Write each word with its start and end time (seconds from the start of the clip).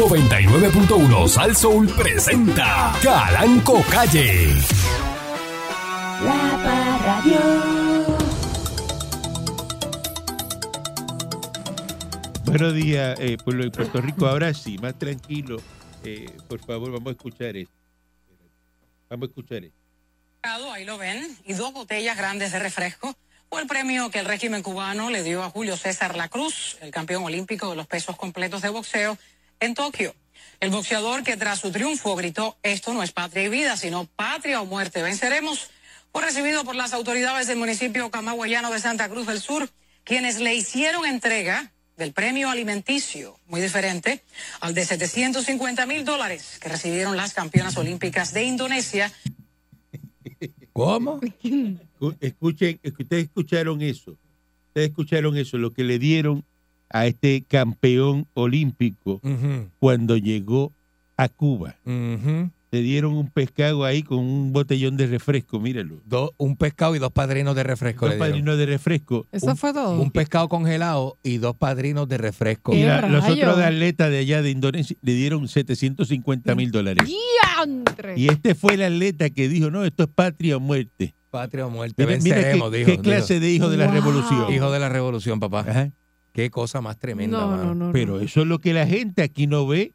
99.1 0.00 1.28
Sal 1.28 1.54
Soul 1.54 1.86
presenta 1.94 2.90
Calanco 3.02 3.82
Calle. 3.90 4.46
La 6.24 6.58
Parradio. 6.64 7.38
Buenos 12.46 12.74
días, 12.74 13.20
eh, 13.20 13.36
pueblo 13.44 13.64
de 13.64 13.70
Puerto 13.70 14.00
Rico. 14.00 14.26
Ahora 14.26 14.54
sí, 14.54 14.78
más 14.78 14.98
tranquilo. 14.98 15.60
Eh, 16.02 16.34
por 16.48 16.64
favor, 16.64 16.92
vamos 16.92 17.08
a 17.08 17.10
escuchar 17.10 17.58
esto. 17.58 17.74
Vamos 19.10 19.28
a 19.28 19.28
escuchar 19.28 19.64
esto. 19.64 19.76
Ahí 20.72 20.86
lo 20.86 20.96
ven, 20.96 21.36
y 21.44 21.52
dos 21.52 21.74
botellas 21.74 22.16
grandes 22.16 22.52
de 22.52 22.58
refresco. 22.58 23.14
Fue 23.50 23.60
el 23.60 23.68
premio 23.68 24.10
que 24.10 24.20
el 24.20 24.24
régimen 24.24 24.62
cubano 24.62 25.10
le 25.10 25.22
dio 25.22 25.42
a 25.42 25.50
Julio 25.50 25.76
César 25.76 26.16
La 26.16 26.30
Cruz, 26.30 26.78
el 26.80 26.90
campeón 26.90 27.24
olímpico 27.24 27.68
de 27.68 27.76
los 27.76 27.86
pesos 27.86 28.16
completos 28.16 28.62
de 28.62 28.70
boxeo, 28.70 29.18
en 29.60 29.74
Tokio. 29.74 30.14
El 30.60 30.70
boxeador 30.70 31.22
que 31.22 31.36
tras 31.36 31.60
su 31.60 31.70
triunfo 31.70 32.16
gritó, 32.16 32.58
esto 32.62 32.92
no 32.92 33.02
es 33.02 33.12
patria 33.12 33.44
y 33.44 33.48
vida, 33.48 33.76
sino 33.76 34.04
patria 34.04 34.60
o 34.60 34.66
muerte. 34.66 35.02
Venceremos. 35.02 35.70
Fue 36.12 36.22
recibido 36.24 36.64
por 36.64 36.74
las 36.74 36.92
autoridades 36.92 37.46
del 37.46 37.56
municipio 37.58 38.10
camagüeyano 38.10 38.70
de 38.70 38.80
Santa 38.80 39.08
Cruz 39.08 39.26
del 39.26 39.40
Sur, 39.40 39.70
quienes 40.04 40.40
le 40.40 40.54
hicieron 40.54 41.06
entrega 41.06 41.70
del 41.96 42.12
premio 42.12 42.50
alimenticio, 42.50 43.38
muy 43.46 43.60
diferente, 43.60 44.22
al 44.60 44.74
de 44.74 44.84
750 44.84 45.86
mil 45.86 46.04
dólares 46.04 46.58
que 46.60 46.68
recibieron 46.68 47.16
las 47.16 47.32
campeonas 47.34 47.76
olímpicas 47.76 48.32
de 48.34 48.44
Indonesia 48.44 49.12
¿Cómo? 50.72 51.20
Escu- 51.20 52.16
Escuchen, 52.20 52.80
ustedes 52.98 53.24
escucharon 53.24 53.82
eso. 53.82 54.16
Ustedes 54.68 54.88
escucharon 54.90 55.36
eso, 55.36 55.58
lo 55.58 55.72
que 55.72 55.84
le 55.84 55.98
dieron 55.98 56.44
a 56.90 57.06
este 57.06 57.44
campeón 57.46 58.26
olímpico 58.34 59.20
cuando 59.78 60.16
llegó 60.16 60.72
a 61.16 61.28
Cuba. 61.28 61.76
ujú. 61.84 62.50
Le 62.72 62.82
dieron 62.82 63.14
un 63.14 63.26
pescado 63.28 63.84
ahí 63.84 64.04
con 64.04 64.18
un 64.20 64.52
botellón 64.52 64.96
de 64.96 65.08
refresco, 65.08 65.58
míralo. 65.58 65.96
Do- 66.04 66.32
un 66.38 66.54
pescado 66.56 66.94
y 66.94 67.00
dos 67.00 67.10
padrinos 67.10 67.56
de 67.56 67.64
refresco. 67.64 68.06
Dos 68.06 68.14
padrinos 68.14 68.56
de 68.58 68.64
refresco. 68.66 69.26
Eso 69.32 69.56
fue 69.56 69.72
todo. 69.72 70.00
Un 70.00 70.12
pescado 70.12 70.48
congelado 70.48 71.18
y 71.24 71.38
dos 71.38 71.56
padrinos 71.56 72.08
de 72.08 72.16
refresco. 72.18 72.72
Y 72.72 72.76
¿Qué 72.76 72.84
la- 72.86 73.08
los 73.08 73.24
otros 73.28 73.56
de 73.56 73.64
atleta 73.64 74.08
de 74.08 74.18
allá 74.18 74.40
de 74.42 74.50
Indonesia 74.52 74.96
le 75.02 75.14
dieron 75.14 75.48
750 75.48 76.54
mil 76.54 76.70
dólares. 76.70 77.08
¡Diantre! 77.56 78.14
Y 78.16 78.28
este 78.28 78.54
fue 78.54 78.74
el 78.74 78.82
atleta 78.84 79.30
que 79.30 79.48
dijo, 79.48 79.68
no, 79.72 79.84
esto 79.84 80.04
es 80.04 80.08
patria 80.08 80.56
o 80.56 80.60
muerte. 80.60 81.12
Patria 81.30 81.66
o 81.66 81.70
muerte. 81.70 82.06
Mira, 82.06 82.18
qué, 82.40 82.52
dijo. 82.54 82.70
qué 82.70 82.84
dijo. 82.84 83.02
clase 83.02 83.40
de 83.40 83.50
hijo 83.50 83.68
de 83.68 83.78
la 83.78 83.86
Wow. 83.86 83.94
revolución. 83.94 84.52
Hijo 84.52 84.70
de 84.70 84.78
la 84.78 84.88
revolución, 84.88 85.40
papá. 85.40 85.64
Ajá. 85.68 85.90
Qué 86.32 86.50
cosa 86.50 86.80
más 86.80 86.98
tremenda, 86.98 87.40
no, 87.40 87.46
mano. 87.48 87.64
no, 87.64 87.74
no, 87.74 87.86
no. 87.86 87.92
Pero 87.92 88.20
eso 88.20 88.42
es 88.42 88.46
lo 88.46 88.58
que 88.58 88.72
la 88.72 88.86
gente 88.86 89.22
aquí 89.22 89.46
no 89.46 89.66
ve. 89.66 89.92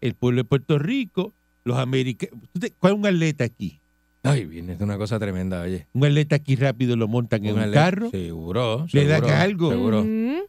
El 0.00 0.14
pueblo 0.14 0.42
de 0.42 0.44
Puerto 0.44 0.78
Rico, 0.78 1.34
los 1.64 1.76
americanos. 1.78 2.38
¿Cuál 2.78 2.92
es 2.94 2.98
un 3.00 3.06
atleta 3.06 3.44
aquí? 3.44 3.80
Ay, 4.22 4.44
viene, 4.46 4.74
es 4.74 4.80
una 4.80 4.98
cosa 4.98 5.18
tremenda, 5.18 5.62
oye. 5.62 5.86
Un 5.92 6.04
atleta 6.04 6.36
aquí 6.36 6.56
rápido 6.56 6.96
lo 6.96 7.08
montan 7.08 7.44
en 7.46 7.54
un, 7.54 7.60
atleta- 7.60 7.74
carro. 7.84 8.10
Seguro, 8.10 8.86
Le 8.92 9.06
da 9.06 9.40
algo. 9.42 9.70
Seguro. 9.70 10.04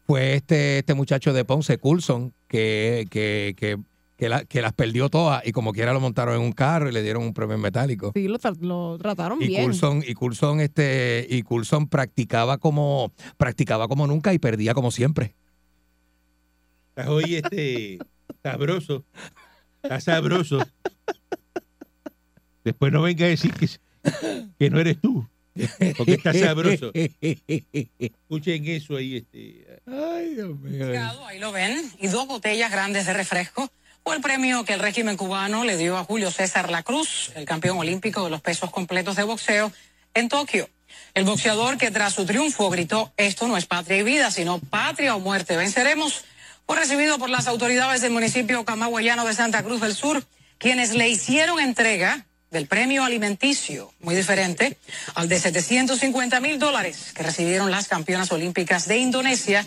Fue 0.06 0.34
este, 0.36 0.80
este 0.80 0.94
muchacho 0.94 1.34
de 1.34 1.46
Ponce, 1.46 1.78
Coulson, 1.78 2.34
que, 2.48 3.08
que, 3.09 3.56
que, 3.58 3.78
que, 4.20 4.28
la- 4.28 4.44
que 4.44 4.62
las 4.62 4.73
perdió 4.73 5.08
todas 5.09 5.42
y 5.48 5.53
como 5.53 5.72
quiera 5.72 5.94
lo 5.94 6.02
montaron 6.02 6.36
en 6.36 6.42
un 6.42 6.52
carro 6.52 6.89
y 6.89 6.92
le 6.92 7.02
dieron 7.02 7.23
un 7.23 7.34
premio 7.34 7.56
en 7.56 7.62
metálico. 7.62 8.12
Sí, 8.14 8.28
lo, 8.28 8.38
tra- 8.38 8.59
lo 8.59 8.98
trataron 8.98 9.42
Y 9.42 9.48
bien. 9.48 9.64
Coulson, 9.64 10.03
y 10.06 10.14
Coulson, 10.14 10.59
este, 10.59 11.25
y 11.30 11.42
Coulson 11.44 11.88
practicaba 11.88 12.58
como, 12.58 13.14
practicaba 13.38 13.88
como 13.88 14.08
nunca 14.08 14.34
y 14.34 14.40
perdía 14.40 14.73
como 14.73 14.92
siempre. 14.92 15.36
Estás 16.90 17.08
hoy 17.08 17.36
este 17.36 17.97
sabroso. 18.44 19.06
Está 19.81 20.02
sabroso. 20.02 20.59
Después 22.66 22.92
no 22.92 23.02
venga 23.02 23.25
a 23.25 23.30
decir 23.30 23.53
que, 23.53 23.70
que 24.59 24.70
no 24.70 24.81
eres 24.81 25.00
tú. 25.00 25.25
Porque 25.97 26.14
está 26.16 26.34
sabroso. 26.34 26.91
Escuchen 26.94 28.68
eso 28.68 28.97
ahí. 28.97 29.16
Este, 29.18 29.66
Ay, 29.86 30.36
Dios 30.36 30.59
mío. 30.59 30.88
Ahí 31.25 31.40
lo 31.40 31.53
ven, 31.53 31.90
y 32.01 32.07
dos 32.07 32.28
botellas 32.28 32.69
grandes 32.69 33.06
de 33.06 33.13
refresco. 33.13 33.69
Fue 34.04 34.16
el 34.16 34.22
premio 34.22 34.64
que 34.64 34.74
el 34.74 34.80
régimen 34.80 35.18
cubano 35.18 35.64
le 35.64 35.78
dio 35.78 35.98
a 35.98 36.04
Julio 36.04 36.32
César 36.32 36.70
La 36.72 36.84
Cruz, 36.84 37.32
el 37.36 37.46
campeón 37.46 37.78
olímpico 37.78 38.24
de 38.24 38.30
los 38.30 38.42
pesos 38.42 38.72
completos 38.72 39.16
de 39.16 39.24
boxeo, 39.24 39.72
en 40.14 40.30
Tokio. 40.30 40.70
El 41.14 41.26
boxeador 41.26 41.78
que 41.78 41.92
tras 41.92 42.14
su 42.14 42.26
triunfo 42.26 42.70
gritó, 42.70 43.14
esto 43.18 43.48
no 43.48 43.58
es 43.58 43.66
patria 43.66 43.98
y 43.98 44.04
vida, 44.04 44.32
sino 44.32 44.60
patria 44.60 45.16
o 45.16 45.20
muerte. 45.20 45.58
Venceremos. 45.58 46.24
Fue 46.66 46.78
recibido 46.78 47.18
por 47.20 47.30
las 47.30 47.48
autoridades 47.48 48.02
del 48.02 48.12
municipio 48.12 48.64
camagüeyano 48.66 49.26
de 49.26 49.34
Santa 49.34 49.64
Cruz 49.64 49.82
del 49.82 49.96
Sur, 49.96 50.24
quienes 50.58 50.96
le 50.96 51.10
hicieron 51.10 51.60
entrega 51.60 52.26
del 52.52 52.68
premio 52.68 53.04
alimenticio, 53.04 53.94
muy 54.00 54.16
diferente, 54.16 54.78
al 55.14 55.30
de 55.30 55.40
750 55.40 56.40
mil 56.40 56.58
dólares 56.58 57.12
que 57.14 57.24
recibieron 57.24 57.70
las 57.70 57.88
campeonas 57.88 58.31
olímpicas 58.31 58.88
de 58.88 58.98
Indonesia 58.98 59.66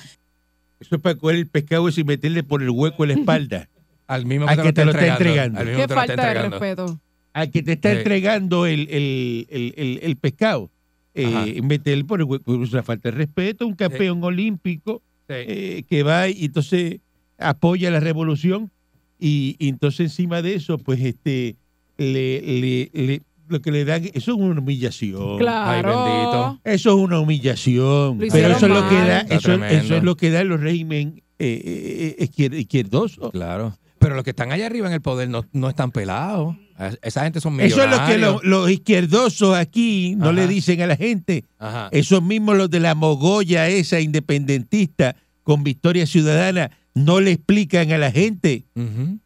eso 0.83 0.97
es 0.97 1.01
para 1.01 1.15
coger 1.15 1.37
el 1.37 1.47
pescado 1.47 1.89
y 1.89 2.03
meterle 2.03 2.43
por 2.43 2.61
el 2.61 2.71
hueco 2.71 3.05
en 3.05 3.09
la 3.11 3.15
espalda. 3.15 3.69
Al 4.13 4.27
mismo 4.27 4.47
Al 4.49 4.57
que, 4.57 4.63
que 4.65 4.73
te 4.73 4.85
lo 4.85 4.91
está 4.93 5.07
entregando. 5.07 5.59
entregando. 5.59 5.61
Al 5.61 5.67
mismo 5.67 5.81
Qué 5.83 5.89
que 5.89 5.95
falta 5.95 6.27
de 6.35 6.49
respeto. 6.49 7.01
Al 7.33 7.51
que 7.51 7.63
te 7.63 7.73
está 7.73 7.91
Sí. 7.93 7.97
entregando 7.99 8.67
el, 8.67 8.89
el, 8.91 9.47
el, 9.51 9.75
el- 9.77 10.01
el 10.03 10.17
pescado. 10.17 10.71
Eh, 11.15 11.61
meterle 11.63 12.05
por. 12.05 12.21
Es 12.23 12.73
una 12.73 12.83
falta 12.83 13.11
de 13.11 13.17
respeto. 13.17 13.67
Un 13.67 13.75
campeón 13.75 14.23
olímpico 14.25 15.03
Sí. 15.29 15.35
eh, 15.39 15.83
que 15.89 16.03
va 16.03 16.29
y 16.29 16.45
entonces 16.47 16.99
apoya 17.39 17.91
la 17.91 18.01
revolución 18.01 18.71
y, 19.19 19.57
y 19.59 19.69
entonces 19.69 20.01
encima 20.11 20.43
de 20.43 20.55
eso 20.57 20.79
pues 20.79 21.01
este 21.01 21.57
le, 21.97 22.41
le- 22.43 22.91
le- 22.93 23.23
lo 23.49 23.61
que 23.63 23.71
le 23.71 23.85
dan 23.85 24.05
eso 24.05 24.33
es 24.33 24.39
una 24.39 24.61
humillación 24.61 25.39
Claro. 25.39 26.05
bendito. 26.05 26.61
eso 26.65 26.91
es 26.91 26.97
una 26.97 27.21
humillación 27.21 28.19
pero 28.19 28.49
eso 28.57 28.67
es 28.67 28.73
lo 28.73 28.89
que 28.89 28.95
da 28.97 29.21
eso, 29.31 29.55
eso 29.65 29.97
es 29.97 30.03
lo 30.03 30.17
que 30.17 30.31
da 30.31 30.43
los 30.45 30.61
régimen 30.61 31.23
eh, 31.39 32.17
eh, 32.19 32.29
eh, 32.39 33.31
Claro. 33.33 33.77
Pero 34.03 34.15
los 34.17 34.25
que 34.25 34.31
están 34.31 34.51
allá 34.53 34.67
arriba 34.67 34.89
en 34.89 34.93
el 34.95 35.01
poder 35.01 35.29
no, 35.29 35.47
no 35.53 35.69
están 35.69 35.91
pelados. 35.93 36.57
Esa 37.03 37.23
gente 37.23 37.41
son 37.41 37.61
eso 37.61 37.81
es 37.83 37.87
millonarios. 37.89 38.01
lo 38.01 38.41
que 38.41 38.47
lo- 38.49 38.59
los 38.63 38.71
izquierdosos 38.71 39.57
aquí 39.57 40.15
no 40.17 40.25
Ajá. 40.27 40.33
le 40.33 40.49
dicen 40.49 40.83
a 40.83 40.87
la 40.89 40.97
gente 40.97 41.45
Ajá. 41.59 41.89
esos 41.93 42.21
mismos 42.23 42.57
los 42.57 42.69
de 42.71 42.81
la 42.81 42.95
mogolla 42.97 43.69
esa 43.69 44.01
independentista 44.01 45.15
con 45.45 45.63
Victoria 45.63 46.07
Ciudadana 46.07 46.71
no 46.95 47.21
le 47.21 47.31
explican 47.33 47.93
a 47.93 47.99
la 47.99 48.11
gente 48.11 48.65
Ujú. 48.75 49.21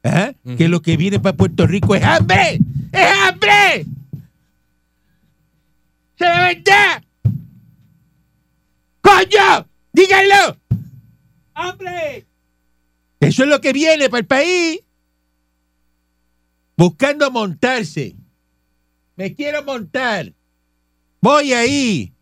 que 0.58 0.68
lo 0.68 0.82
que 0.82 0.96
viene 0.98 1.18
para 1.18 1.36
Puerto 1.36 1.66
Rico 1.66 1.94
es 1.94 2.04
hambre, 2.04 2.60
es 2.92 3.06
hambre. 3.22 3.86
¡Se 6.18 6.24
la 6.24 6.40
verdad! 6.48 7.02
¡Coño! 9.00 9.66
¡Díganlo! 9.92 10.56
¡Hambre! 11.54 12.26
Eso 13.20 13.42
es 13.44 13.48
lo 13.48 13.60
que 13.60 13.72
viene 13.72 14.08
para 14.08 14.20
el 14.20 14.26
país. 14.26 14.80
Buscando 16.76 17.30
montarse. 17.30 18.16
Me 19.16 19.34
quiero 19.34 19.62
montar. 19.62 20.32
Voy 21.20 21.52
ahí. 21.52 22.12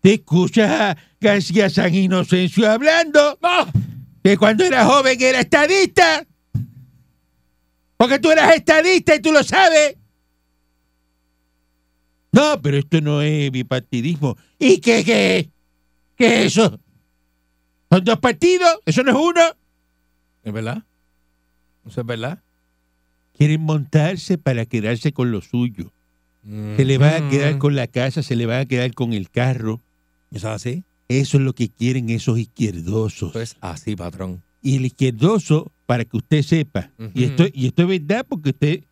¿Te 0.00 0.14
escuchas 0.14 0.68
a 0.68 0.96
García 1.20 1.70
San 1.70 1.94
Inocencio 1.94 2.68
hablando? 2.68 3.38
que 4.22 4.36
cuando 4.36 4.64
era 4.64 4.84
joven 4.84 5.16
era 5.20 5.40
estadista. 5.40 6.26
Porque 7.96 8.18
tú 8.18 8.32
eras 8.32 8.56
estadista 8.56 9.14
y 9.14 9.20
tú 9.20 9.30
lo 9.30 9.44
sabes. 9.44 9.96
No, 12.32 12.60
pero 12.60 12.78
esto 12.78 13.00
no 13.00 13.22
es 13.22 13.50
bipartidismo. 13.52 14.36
¿Y 14.58 14.78
qué, 14.78 15.04
qué? 15.04 15.50
¿Qué 16.16 16.46
es 16.46 16.58
eso? 16.58 16.80
¿Son 17.92 18.04
dos 18.04 18.18
partidos? 18.20 18.78
¿Eso 18.86 19.02
no 19.02 19.10
es 19.10 19.16
uno? 19.18 19.40
¿Es 20.44 20.52
verdad? 20.52 20.82
¿Eso 21.86 22.00
es 22.00 22.06
verdad? 22.06 22.38
Quieren 23.36 23.60
montarse 23.60 24.38
para 24.38 24.64
quedarse 24.64 25.12
con 25.12 25.30
lo 25.30 25.42
suyo. 25.42 25.92
Se 26.76 26.84
le 26.86 26.96
van 26.96 27.24
a 27.24 27.28
quedar 27.28 27.54
Mm. 27.56 27.58
con 27.58 27.76
la 27.76 27.86
casa, 27.86 28.22
se 28.22 28.34
le 28.34 28.46
van 28.46 28.60
a 28.60 28.64
quedar 28.66 28.94
con 28.94 29.12
el 29.12 29.28
carro. 29.30 29.78
¿Eso 30.30 30.48
es 30.48 30.54
así? 30.54 30.84
Eso 31.08 31.36
es 31.36 31.42
lo 31.42 31.52
que 31.54 31.68
quieren 31.68 32.08
esos 32.08 32.38
izquierdosos. 32.38 33.30
Eso 33.30 33.40
es 33.40 33.56
así, 33.60 33.94
patrón. 33.94 34.42
Y 34.62 34.76
el 34.76 34.86
izquierdoso, 34.86 35.70
para 35.84 36.06
que 36.06 36.16
usted 36.16 36.42
sepa, 36.42 36.90
y, 37.14 37.24
esto, 37.24 37.44
y 37.52 37.66
esto 37.66 37.82
es 37.82 37.88
verdad 37.88 38.24
porque 38.26 38.50
usted, 38.50 38.84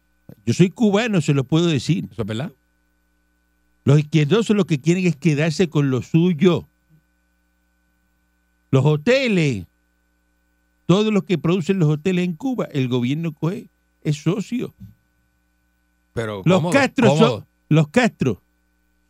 yo 0.45 0.53
soy 0.53 0.69
cubano, 0.69 1.23
se 1.23 1.33
lo 1.33 1.45
puedo 1.45 1.69
decir. 1.69 2.07
¿Eso 2.13 2.21
es 2.23 2.29
verdad? 2.29 2.53
Los 3.85 3.99
izquierdosos 3.99 4.55
lo 4.55 4.67
que 4.67 4.79
quieren 4.79 5.07
es 5.07 5.17
quedarse 5.17 5.69
con 5.71 5.89
lo 5.91 6.03
suyo. 6.03 6.69
Los 8.71 8.85
hoteles, 8.85 9.65
todo 10.87 11.11
lo 11.11 11.23
que 11.25 11.39
producen 11.39 11.79
los 11.79 11.89
hoteles 11.89 12.25
en 12.25 12.35
Cuba, 12.35 12.67
el 12.73 12.89
gobierno 12.89 13.33
coge, 13.33 13.69
es 14.03 14.17
socio. 14.23 14.75
Pero 16.13 16.43
Los 16.45 16.59
cómodo, 16.59 16.73
Castro 16.73 17.09
cómodo. 17.09 17.29
son, 17.39 17.47
los 17.69 17.89
Castro 17.89 18.43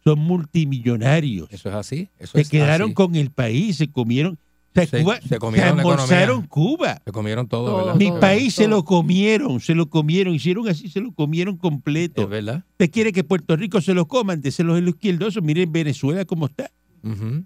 son 0.05 0.19
multimillonarios. 0.19 1.49
Eso 1.51 1.69
es 1.69 1.75
así. 1.75 2.09
Eso 2.19 2.33
se 2.33 2.43
es 2.43 2.49
quedaron 2.49 2.89
así. 2.89 2.95
con 2.95 3.15
el 3.17 3.31
país, 3.31 3.77
se 3.77 3.91
comieron. 3.91 4.39
sea, 4.75 4.87
Se- 4.87 5.03
Cuba- 5.03 5.21
se 5.21 5.39
comieron 5.39 5.77
la 5.77 5.83
almorzaron 5.83 6.47
Cuba. 6.47 7.01
Se 7.05 7.11
comieron 7.13 7.49
todo, 7.49 7.67
Todo. 7.67 7.77
¿verdad? 7.79 7.95
Mi 7.97 8.09
todo, 8.09 8.21
país 8.21 8.55
se 8.55 8.69
lo 8.69 8.85
comieron, 8.85 9.61
se 9.61 9.75
lo 9.75 9.89
comieron, 9.91 10.35
hicieron 10.35 10.69
así, 10.69 10.89
se 10.89 11.01
lo 11.01 11.13
comieron 11.13 11.55
Es 11.57 11.61
completo. 11.61 12.29
verdad. 12.29 12.65
Usted 12.73 12.91
quiere 12.91 13.13
que 13.13 13.25
Puerto 13.25 13.57
Rico 13.57 13.81
se 13.81 13.95
lo 13.95 14.07
coman, 14.07 14.41
déselos 14.41 14.79
en 14.79 14.85
los 14.85 14.95
izquierdosos. 14.95 15.43
Miren 15.43 15.73
Venezuela 15.73 16.25
cómo 16.25 16.47
está. 16.47 16.71
Ujú, 17.03 17.45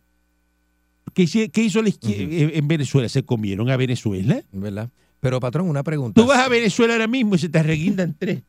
¿Qué, 1.13 1.23
hizo 1.23 1.83
la 1.83 1.89
izquier- 1.89 2.27
Ujú. 2.27 2.35
eh, 2.35 2.59
en 2.59 2.69
Venezuela? 2.69 3.09
¿Se 3.09 3.23
comieron 3.25 3.69
a 3.71 3.77
Venezuela? 3.77 4.37
es 4.39 4.61
verdad. 4.61 4.89
Pero, 5.21 5.41
patrón, 5.41 5.69
una 5.69 5.83
pregunta. 5.83 6.21
Tú 6.21 6.27
vas 6.27 6.39
a 6.41 6.49
Venezuela 6.49 6.95
ahora 6.95 7.07
mismo 7.07 7.35
y 7.35 7.39
se 7.39 7.49
te 7.49 7.59
arreguindan 7.59 8.15
tres. 8.19 8.43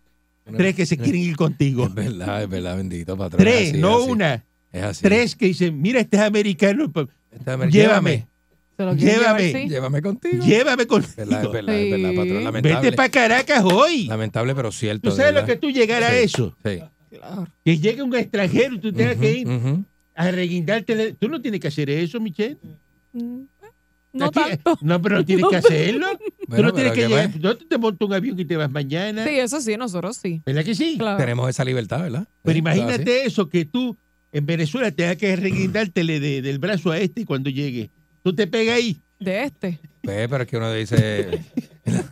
Tres 0.57 0.75
que 0.75 0.86
se 0.86 0.98
quieren 0.98 1.22
ir 1.22 1.36
contigo. 1.36 1.86
Es 1.86 1.94
verdad, 1.94 2.44
es 2.44 2.50
verdad, 2.50 2.78
bendito, 2.78 3.18
patrón. 3.18 3.42
Es 3.42 3.54
Tres, 3.54 3.69
así, 3.72 3.81
no 3.81 3.98
es 3.98 4.04
así. 4.04 4.12
una. 4.12 4.46
Es 4.72 4.84
así. 4.84 5.04
Tres 5.04 5.36
que 5.36 5.46
dicen, 5.48 5.81
mira, 5.81 6.00
este 6.00 6.18
es 6.18 6.24
americano. 6.24 6.92
Este, 7.31 7.50
a 7.52 7.56
ver, 7.56 7.69
Llévame. 7.72 8.28
Llévame. 8.78 9.00
llevar, 9.02 9.42
sí. 9.42 9.69
Llévame 9.69 10.02
contigo. 10.02 10.46
Llévame 10.46 10.84
Es 10.84 10.88
verdad, 10.90 11.07
es 11.07 11.16
contigo. 11.48 11.52
verdad, 11.52 11.75
es 11.75 11.92
verdad, 11.92 12.10
patrón. 12.16 12.44
Lamentable. 12.44 12.75
Vete 12.81 12.96
para 12.96 13.10
Caracas 13.10 13.63
hoy. 13.63 14.06
Lamentable, 14.07 14.54
pero 14.54 14.72
cierto. 14.72 15.10
¿Tú 15.10 15.16
sabes 15.16 15.34
lo 15.34 15.46
que 15.46 15.56
tú 15.56 15.69
llegar 15.72 16.04
a 16.04 16.10
Sí. 16.12 16.16
eso? 16.24 16.56
Sí. 16.66 16.80
Claro. 17.10 17.48
Que 17.63 17.78
llegue 17.80 18.04
un 18.04 18.13
extranjero 18.16 18.75
y 18.75 18.80
tú 18.80 18.92
tengas 18.92 19.16
que 19.16 19.34
ir 19.34 19.48
ujú. 19.48 19.84
A 20.16 20.32
reguindarte. 20.32 21.14
Tú 21.20 21.28
no 21.30 21.42
tienes 21.42 21.60
que 21.60 21.68
hacer 21.68 21.90
eso, 21.90 22.20
Michelle. 22.20 22.58
Mm, 23.14 23.42
No 24.14 24.26
Aquí- 24.28 24.40
tanto. 24.40 24.78
No, 24.82 25.02
pero 25.02 25.18
no 25.18 25.26
tienes 25.26 25.46
que 25.50 25.58
hacerlo. 25.58 26.08
tú 26.56 26.64
no 26.64 26.74
tienes 26.74 26.94
pero 26.94 26.94
que 26.94 27.02
¿qué 27.02 27.08
llegar. 27.10 27.32
No 27.42 27.58
te 27.58 27.78
montas 27.78 28.08
un 28.08 28.14
avión 28.14 28.40
y 28.40 28.46
te 28.46 28.56
vas 28.56 28.72
mañana. 28.72 29.26
Sí, 29.26 29.32
eso 29.40 29.60
sí, 29.60 29.76
nosotros 29.76 30.16
sí. 30.16 30.42
¿Verdad 30.46 30.64
que 30.64 30.74
sí? 30.74 30.96
Claro. 30.98 31.18
Tenemos 31.18 31.50
esa 31.50 31.66
libertad, 31.66 32.02
¿verdad? 32.04 32.26
Pero 32.42 32.54
Sí, 32.54 32.60
imagínate 32.60 33.04
claro, 33.04 33.22
eso, 33.28 33.50
que 33.50 33.66
tú 33.66 33.98
en 34.32 34.46
Venezuela 34.46 34.90
tengas 34.92 35.18
que 35.18 35.36
reguindártele 35.36 36.20
de- 36.22 36.42
del 36.42 36.60
brazo 36.60 36.92
a 36.92 36.98
este 37.00 37.26
cuando 37.26 37.50
llegue. 37.50 37.90
Tú 38.24 38.34
te 38.34 38.48
pegas 38.48 38.78
ahí. 38.78 38.98
De 39.20 39.44
este. 39.44 39.80
Ve, 40.04 40.28
pero 40.30 40.44
es 40.44 40.50
que 40.50 40.58
uno 40.58 40.72
dice. 40.74 41.42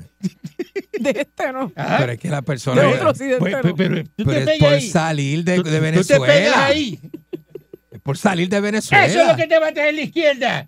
De 1.00 1.10
este 1.10 1.52
no. 1.52 1.72
Ajá. 1.76 1.98
pero 2.00 2.12
es 2.14 2.20
que 2.20 2.30
la 2.30 2.42
persona. 2.42 2.82
De 2.82 2.88
otro 2.88 3.14
sí, 3.16 3.26
de 3.26 3.38
Pues- 3.38 3.54
este 3.56 3.74
pues- 3.74 3.90
no. 3.90 3.96
pero 3.96 4.04
tú 4.04 4.12
pero 4.18 4.32
te 4.32 4.40
es 4.40 4.46
pegas 4.46 4.60
por 4.60 4.74
ahí. 4.74 4.90
salir 4.90 5.44
de, 5.44 5.56
Tú- 5.58 5.64
de 5.64 5.70
Tú 5.70 5.76
te 5.76 5.80
Venezuela. 5.82 6.26
pegas 6.26 6.56
ahí. 6.58 7.00
Por 8.04 8.18
salir 8.18 8.50
de 8.50 8.60
Venezuela. 8.60 9.06
Eso 9.06 9.22
es 9.22 9.28
lo 9.28 9.36
que 9.36 9.48
te 9.48 9.60
va 9.60 9.68
a 9.70 9.74
traer 9.74 9.94
la 9.96 10.02
izquierda. 10.02 10.68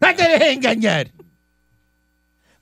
No 0.00 0.14
te 0.14 0.22
dejes 0.28 0.48
engañar. 0.56 1.10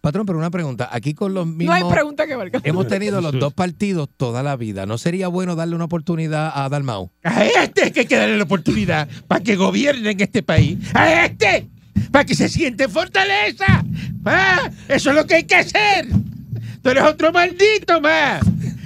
Patrón, 0.00 0.26
pero 0.26 0.36
una 0.38 0.50
pregunta. 0.50 0.88
Aquí 0.90 1.14
con 1.14 1.32
los 1.32 1.46
No 1.46 1.52
mismos. 1.54 1.76
hay 1.76 1.84
pregunta 1.84 2.26
que 2.26 2.34
valga. 2.34 2.60
Hemos 2.64 2.88
tenido 2.88 3.20
los 3.20 3.32
dos 3.38 3.52
partidos 3.54 4.08
toda 4.16 4.42
la 4.42 4.56
vida. 4.56 4.84
¿No 4.84 4.98
sería 4.98 5.28
bueno 5.28 5.54
darle 5.54 5.76
una 5.76 5.84
oportunidad 5.84 6.50
a 6.54 6.68
Dalmau? 6.68 7.10
A 7.22 7.44
este 7.44 7.86
es 7.86 7.92
que 7.92 8.00
hay 8.00 8.06
que 8.06 8.16
darle 8.16 8.36
la 8.36 8.42
oportunidad 8.44 9.08
para 9.28 9.42
que 9.42 9.54
gobierne 9.56 10.10
en 10.10 10.20
este 10.20 10.42
país. 10.42 10.76
A 10.94 11.24
este, 11.24 11.68
para 12.10 12.24
que 12.24 12.34
se 12.34 12.48
siente 12.48 12.84
en 12.84 12.90
fortaleza. 12.90 13.84
Ah, 14.24 14.68
Eso 14.88 15.10
es 15.10 15.16
lo 15.16 15.24
que 15.24 15.36
hay 15.36 15.44
que 15.44 15.54
hacer. 15.56 16.06
Tú 16.82 16.90
eres 16.90 17.04
otro 17.04 17.30
maldito 17.32 18.00
más. 18.00 18.42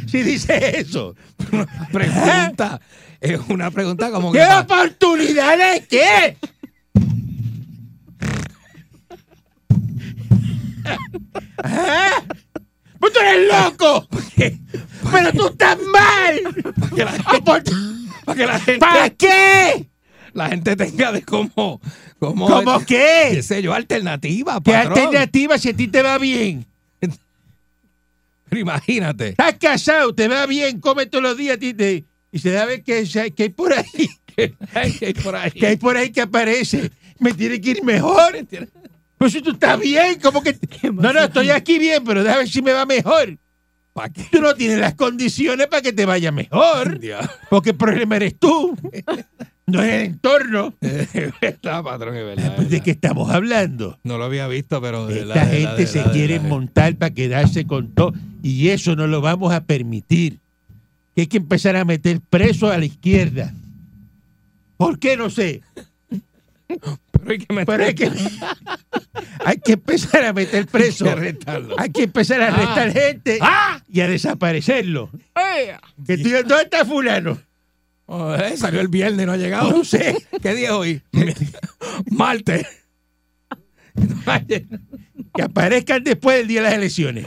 Si 0.07 0.23
dice 0.23 0.81
eso. 0.81 1.15
Pregunta. 1.93 2.79
Es 3.21 3.41
una 3.49 3.71
pregunta 3.71 4.11
como 4.11 4.33
que. 4.33 4.39
¿Qué 4.39 4.45
pa- 4.45 4.61
oportunidad 4.61 5.57
de 5.59 5.87
qué? 5.87 6.37
¿Ah? 11.63 12.23
Pues 12.99 13.13
tú 13.13 13.19
eres 13.21 13.49
loco. 13.53 14.09
Pero 15.13 15.33
tú 15.33 15.47
estás 15.49 15.79
mal. 15.93 16.41
Para 18.25 18.37
que 18.37 18.47
la 18.47 18.59
gente, 18.59 18.79
¿Para 18.81 19.11
qué? 19.11 19.87
la 20.33 20.49
gente 20.49 20.77
tenga 20.77 21.13
de 21.13 21.23
cómo. 21.23 21.81
cómo 22.19 22.47
¿Cómo 22.49 22.81
qué 22.81 23.31
qué? 23.35 23.43
sé 23.43 23.63
yo, 23.63 23.73
alternativa, 23.73 24.61
¿Qué 24.65 24.73
patrón. 24.73 24.99
alternativa 24.99 25.59
si 25.59 25.69
a 25.71 25.77
ti 25.77 25.89
te 25.89 26.03
va 26.03 26.19
bien? 26.19 26.67
Pero 28.49 28.61
imagínate. 28.61 29.31
Estás 29.31 29.55
casado, 29.61 30.15
te 30.15 30.29
va 30.29 30.47
bien, 30.47 30.81
come 30.81 31.07
todos 31.07 31.23
los 31.23 31.37
días 31.37 31.57
a 31.57 31.61
ti 31.61 31.75
te- 31.75 32.05
y 32.37 32.39
se 32.39 32.51
ver 32.51 32.83
que, 32.83 33.33
que 33.35 33.43
hay 33.45 33.49
por 33.49 33.73
ahí, 33.73 34.11
¿Qué 34.37 34.55
hay 35.07 35.15
por 35.15 35.35
ahí? 35.35 35.51
que 35.51 35.67
hay 35.67 35.77
por 35.77 35.97
ahí 35.97 36.11
que 36.11 36.21
aparece. 36.21 36.91
Me 37.19 37.33
tiene 37.33 37.59
que 37.63 37.71
ir 37.71 37.83
mejor. 37.83 38.37
Pues 39.17 39.33
si 39.33 39.41
tú 39.41 39.53
estás 39.53 39.81
bien, 39.81 40.21
como 40.21 40.43
que... 40.43 40.55
No, 40.93 41.15
no, 41.15 41.21
estoy 41.21 41.49
aquí 41.49 41.79
bien, 41.79 42.05
pero 42.05 42.23
déjame 42.23 42.41
ver 42.43 42.49
si 42.51 42.61
me 42.61 42.73
va 42.75 42.85
mejor. 42.85 43.39
¿Para 43.95 44.11
qué? 44.11 44.27
Tú 44.31 44.43
no 44.43 44.55
tienes 44.55 44.79
las 44.79 44.93
condiciones 44.95 45.67
para 45.69 45.81
que 45.81 45.95
te 45.95 46.05
vaya 46.05 46.31
mejor, 46.31 46.99
Dios. 47.01 47.27
porque 47.49 47.71
el 47.71 47.77
problema 47.77 48.17
eres 48.17 48.39
tú, 48.39 48.77
no 49.65 49.83
es 49.83 49.95
el 49.95 50.01
entorno. 50.03 50.75
Patrón, 51.63 52.17
es 52.17 52.25
verdad. 52.27 52.57
¿De 52.59 52.65
verdad. 52.65 52.83
qué 52.85 52.91
estamos 52.91 53.31
hablando? 53.31 53.99
No 54.05 54.19
lo 54.19 54.25
había 54.25 54.47
visto, 54.47 54.83
pero. 54.83 55.07
de 55.07 55.21
Esta 55.21 55.33
de 55.33 55.41
verdad, 55.41 55.51
gente 55.51 55.81
de 55.81 55.87
se 55.87 56.03
quiere 56.11 56.41
montar 56.41 56.97
para 56.97 57.15
quedarse 57.15 57.67
con 57.67 57.95
todo 57.95 58.13
y 58.43 58.69
eso 58.69 58.95
no 58.95 59.07
lo 59.07 59.23
vamos 59.23 59.55
a 59.55 59.65
permitir. 59.65 60.41
Que 61.17 61.23
hay 61.23 61.27
que 61.27 61.39
empezar 61.39 61.75
a 61.77 61.85
meter 61.85 62.21
preso 62.21 62.71
a 62.71 62.77
la 62.79 62.85
izquierda. 62.85 63.53
¿Por 64.77 64.99
qué? 64.99 65.17
No 65.17 65.31
sé. 65.31 65.63
Pero 66.69 67.31
hay 67.31 67.39
que 67.39 67.55
meter- 67.55 67.67
Pero 67.67 67.85
hay 67.87 67.95
que, 67.95 68.11
hay 69.47 69.57
que 69.59 69.73
empezar 69.73 70.25
a 70.27 70.33
meter 70.35 70.67
preso. 70.67 71.07
que. 71.07 71.39
Hay 71.79 71.91
que 71.91 72.03
empezar 72.03 72.43
a 72.43 72.49
arrestar 72.49 72.93
gente 72.93 73.39
y 73.89 74.01
a 74.01 74.09
desaparecerlo. 74.09 75.11
¡Ey! 75.35 75.69
Que 76.07 76.19
¿Dónde 76.19 76.63
está 76.65 76.85
fulano? 76.85 77.41
Oh, 78.05 78.35
eh, 78.35 78.57
salió 78.57 78.81
el 78.83 78.89
viernes 78.89 79.25
y 79.25 79.27
no 79.27 79.33
ha 79.33 79.37
llegado. 79.39 79.71
No 79.71 79.85
sé. 79.85 80.17
¿Qué 80.43 80.55
día 80.55 80.69
es 80.69 80.73
hoy? 80.75 81.03
Martes. 82.11 82.67
Que 85.35 85.43
aparezcan 85.43 86.05
después 86.05 86.37
del 86.37 86.47
día 86.49 86.61
de 86.61 86.67
las 86.69 86.75
elecciones. 86.75 87.27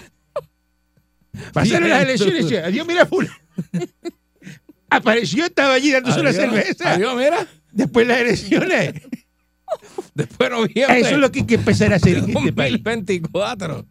Pasaron 1.54 1.90
las 1.90 2.04
elecciones 2.04 2.52
adiós, 2.64 2.86
mira 2.88 3.06
fulano. 3.08 3.34
Apareció, 4.90 5.46
estaba 5.46 5.74
allí 5.74 5.92
dándose 5.92 6.20
una 6.20 6.30
Adiós, 6.30 6.44
cerveza. 6.44 6.94
Adiós, 6.94 7.16
mira. 7.16 7.48
Después 7.72 8.08
de 8.08 8.14
las 8.14 8.22
elecciones. 8.22 8.94
Después 10.16 10.50
de 10.50 10.56
noviembre. 10.56 11.00
Eso 11.00 11.12
es 11.12 11.18
lo 11.18 11.32
que 11.32 11.40
hay 11.40 11.46
que 11.46 11.56
empezar 11.56 11.94
a 11.94 11.98
hacer 11.98 12.18
en 12.18 12.30
este 12.30 12.54
país. 12.54 12.74
2024. 12.84 13.86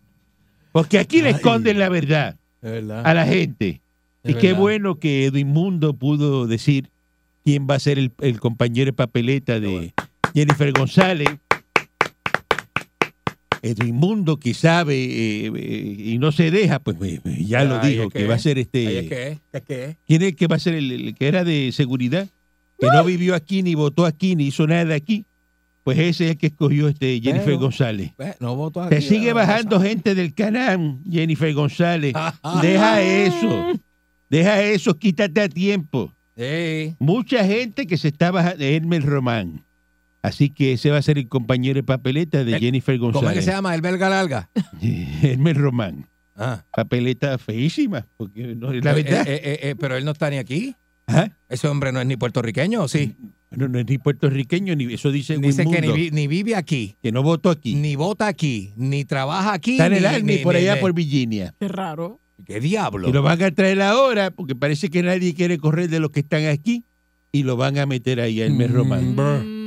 Porque 0.73 0.99
aquí 0.99 1.23
le 1.23 1.31
esconden 1.31 1.79
la 1.79 1.89
verdad 1.89 2.37
a 2.63 3.15
la 3.15 3.27
gente. 3.27 3.81
Y 4.25 4.35
qué 4.35 4.53
bueno 4.53 4.99
que 4.99 5.27
Edwin 5.27 5.49
Mundo 5.49 5.95
pudo 5.95 6.47
decir 6.47 6.91
quién 7.45 7.67
va 7.69 7.77
a 7.77 7.79
ser 7.79 7.99
el, 7.99 8.13
el 8.21 8.41
compañero 8.41 8.87
de 8.87 8.93
papeleta 8.93 9.61
de 9.61 9.95
Jennifer 10.35 10.73
González. 10.73 11.29
Edwin 13.69 13.95
Mundo, 13.97 14.37
que 14.39 14.55
sabe 14.55 14.95
eh, 14.97 15.53
eh, 15.55 15.97
y 15.99 16.19
no 16.19 16.33
se 16.33 16.51
deja, 16.51 16.79
pues 16.79 16.97
eh, 17.03 17.21
ya 17.45 17.65
lo 17.65 17.79
dijo, 17.81 18.05
es 18.05 18.09
que, 18.13 18.19
que 18.21 18.27
va 18.27 18.35
a 18.35 18.39
ser 18.39 18.59
este... 18.59 18.99
Es 19.01 19.09
que 19.09 19.39
es, 19.53 19.63
que. 19.63 19.97
¿Quién 20.07 20.23
es 20.23 20.29
el 20.29 20.37
que 20.37 20.47
va 20.47 20.57
a 20.57 20.59
ser 20.59 20.75
el, 20.75 20.91
el 20.91 21.15
que 21.15 21.29
era 21.29 21.45
de 21.45 21.71
seguridad? 21.73 22.29
Que 22.79 22.87
no 22.87 23.05
vivió 23.05 23.35
aquí, 23.35 23.63
ni 23.63 23.75
votó 23.75 24.07
aquí, 24.07 24.37
ni 24.37 24.47
hizo 24.47 24.67
nada 24.67 24.95
aquí. 24.95 25.25
Pues 25.85 25.99
ese 25.99 26.27
es 26.27 26.31
el 26.33 26.37
que 26.37 26.49
escogió 26.49 26.87
este 26.89 27.19
Jennifer 27.21 27.47
Pero- 27.47 27.59
González. 27.61 28.13
No 28.41 28.55
voto 28.57 28.83
aquí. 28.83 28.95
Te 28.97 29.01
sigue 29.01 29.33
bajando 29.33 29.81
gente 29.81 30.15
del 30.15 30.35
canal, 30.35 30.99
Jennifer 31.11 31.53
González. 31.55 32.13
sabe. 32.13 32.69
Deja 32.69 33.01
eso. 33.03 33.73
Deja 34.29 34.63
eso, 34.63 34.95
quítate 34.99 35.41
a 35.41 35.49
tiempo. 35.49 36.13
Sí. 36.37 36.95
Mucha 36.99 37.45
gente 37.45 37.87
que 37.87 37.97
se 37.97 38.09
está 38.09 38.31
bajando. 38.31 38.63
Hermel 38.63 39.03
Román. 39.03 39.65
Así 40.23 40.51
que 40.51 40.73
ese 40.73 40.91
va 40.91 40.99
a 40.99 41.03
ser 41.03 41.17
el 41.19 41.29
compañero 41.29 41.75
de 41.77 41.83
papeleta 41.85 42.45
de 42.45 42.59
Jennifer 42.59 42.99
¿Cómo 42.99 43.11
es 43.11 43.15
que 43.15 43.21
González. 43.21 43.45
se 43.45 43.51
llama? 43.53 43.75
El 43.75 43.81
belga 43.83 44.09
larga. 44.09 44.51
Hermel 45.23 45.55
Román. 45.57 46.07
Ah. 46.37 46.65
Papeleta 46.75 47.39
feísima. 47.39 48.07
Porque 48.17 48.55
no 48.55 48.73
es 48.73 48.85
la 48.85 48.93
verdad. 48.95 49.27
eh, 49.29 49.41
eh, 49.43 49.59
eh, 49.63 49.75
pero 49.79 49.97
él 49.97 50.05
no 50.05 50.13
está 50.13 50.31
ni 50.31 50.37
aquí. 50.39 50.75
Ajá. 51.07 51.37
Ese 51.49 51.67
hombre 51.69 51.91
no 51.93 52.01
es 52.01 52.07
ni 52.07 52.17
puertorriqueño, 52.17 52.83
¿o 52.83 52.89
sí? 52.89 53.15
Bueno, 53.51 53.69
no 53.69 53.79
es 53.79 53.87
ni 53.89 53.97
puertorriqueño, 53.97 54.77
ni 54.77 54.93
eso 54.93 55.11
dice, 55.11 55.39
Dice 55.39 55.65
que 55.65 55.81
ni, 55.81 56.11
ni 56.11 56.27
vive 56.27 56.55
aquí, 56.55 56.97
que 57.03 57.11
no 57.13 57.23
votó 57.23 57.49
aquí. 57.49 57.75
ni 57.77 57.97
vota 57.97 58.27
aquí, 58.27 58.75
ni 58.77 59.07
trabaja 59.07 59.55
aquí. 59.55 59.73
Está 59.73 59.87
en 59.87 59.95
el 59.95 60.01
ni- 60.03 60.07
Army 60.07 60.33
ni- 60.37 60.43
por 60.43 60.55
ni- 60.55 60.61
allá 60.61 60.75
ni- 60.75 60.81
por 60.83 60.93
Virginia. 60.93 61.55
Qué 61.59 61.67
raro. 61.69 62.21
¿Qué 62.45 62.61
diablo? 62.61 63.09
Y 63.09 63.13
lo 63.13 63.23
van 63.23 63.43
a 63.43 63.51
traer 63.51 63.81
ahora 63.81 64.31
porque 64.31 64.55
parece 64.55 64.91
que 64.91 65.03
nadie 65.03 65.33
quiere 65.35 65.57
correr 65.59 65.89
de 65.89 65.99
los 65.99 66.11
que 66.11 66.21
están 66.21 66.45
aquí 66.47 66.85
y 67.33 67.43
lo 67.43 67.57
van 67.57 67.79
a 67.79 67.87
meter 67.87 68.21
ahí 68.21 68.43
a 68.43 68.47
Hermes 68.47 68.71
Mm. 68.71 68.75
Román. 68.75 69.17
Brr. 69.17 69.58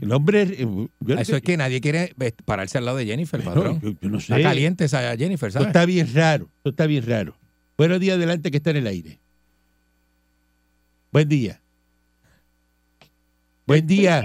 El 0.00 0.12
hombre. 0.12 0.42
eh, 0.42 0.88
Eso 1.18 1.36
es 1.36 1.42
que 1.42 1.56
nadie 1.56 1.80
quiere 1.80 2.14
pararse 2.44 2.78
al 2.78 2.84
lado 2.84 2.96
de 2.98 3.06
Jennifer, 3.06 3.40
no, 3.44 3.46
patrón. 3.54 3.80
yo, 3.80 3.92
yo 4.00 4.08
no 4.08 4.20
sé. 4.20 4.34
Está 4.36 4.48
caliente 4.48 4.84
esa 4.84 5.16
Jennifer, 5.16 5.48
Esto 5.48 5.58
¿sabes? 5.60 5.68
está 5.68 5.84
bien 5.86 6.12
raro. 6.14 6.48
Esto 6.58 6.70
está 6.70 6.86
bien 6.86 7.06
raro. 7.06 7.34
Buenos 7.76 8.00
días 8.00 8.16
adelante 8.16 8.50
que 8.50 8.56
está 8.58 8.70
en 8.70 8.76
el 8.78 8.86
aire. 8.86 9.18
Buen 11.12 11.28
día. 11.28 11.60
Buen 13.66 13.86
día. 13.86 14.24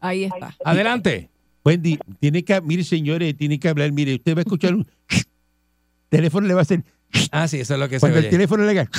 Ahí 0.00 0.24
está. 0.24 0.54
Adelante. 0.64 1.30
Buen 1.62 1.80
día. 1.82 1.98
Tiene 2.20 2.44
que, 2.44 2.60
mire, 2.60 2.84
señores, 2.84 3.36
tiene 3.36 3.58
que 3.58 3.68
hablar. 3.68 3.90
Mire, 3.92 4.14
usted 4.14 4.34
va 4.34 4.40
a 4.40 4.42
escuchar 4.42 4.74
un 4.74 4.86
teléfono 6.10 6.46
le 6.46 6.54
va 6.54 6.60
a 6.60 6.62
hacer. 6.62 6.84
Ah, 7.30 7.48
sí, 7.48 7.60
eso 7.60 7.74
es 7.74 7.80
lo 7.80 7.88
que 7.88 7.96
se 7.96 8.00
Cuando 8.00 8.18
el 8.18 8.24
oye. 8.24 8.30
teléfono 8.30 8.64
le 8.64 8.70
haga. 8.70 8.90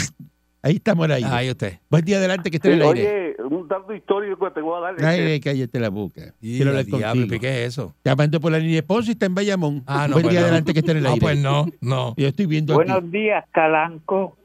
Ahí 0.66 0.78
estamos 0.78 1.08
aire. 1.12 1.30
Ahí 1.30 1.52
usted. 1.52 1.78
Buen 1.92 2.04
día 2.04 2.18
adelante 2.18 2.50
que 2.50 2.58
esté 2.58 2.70
en 2.74 2.82
el 2.82 2.88
aire. 2.88 3.36
Oye, 3.38 3.56
un 3.56 3.68
dato 3.68 3.94
histórico 3.94 4.46
que 4.48 4.52
te 4.52 4.62
voy 4.62 4.76
a 4.80 4.94
dar. 4.94 5.06
Ay, 5.06 5.40
cállate 5.40 5.80
la 5.80 5.90
boca. 5.90 6.34
Y 6.42 6.56
Quiero 6.56 6.72
la 6.74 6.80
hablar 6.80 6.98
diablo, 6.98 7.22
contigo. 7.22 7.36
¿y 7.36 7.40
¿qué 7.40 7.62
es 7.62 7.68
eso? 7.68 7.94
Llamando 8.04 8.40
por 8.40 8.52
la 8.52 8.58
línea 8.58 8.78
de 8.78 8.82
Ponce 8.84 9.12
y 9.12 9.14
está 9.14 9.28
en 9.28 9.36
Bayamón. 9.36 9.84
Ah, 9.86 10.08
no. 10.08 10.14
Buen 10.14 10.24
pues 10.24 10.32
día 10.32 10.40
no. 10.40 10.46
adelante 10.48 10.74
que 10.74 10.80
esté 10.80 10.94
en 10.94 10.98
el 10.98 11.06
aire. 11.06 11.18
Ah, 11.20 11.22
pues 11.22 11.38
no, 11.38 11.66
no. 11.82 12.16
Yo 12.18 12.28
estoy 12.28 12.48
viendo 12.48 12.74
aquí. 12.74 12.90
Buenos 12.92 13.12
días, 13.12 13.46
Calanco. 13.52 14.38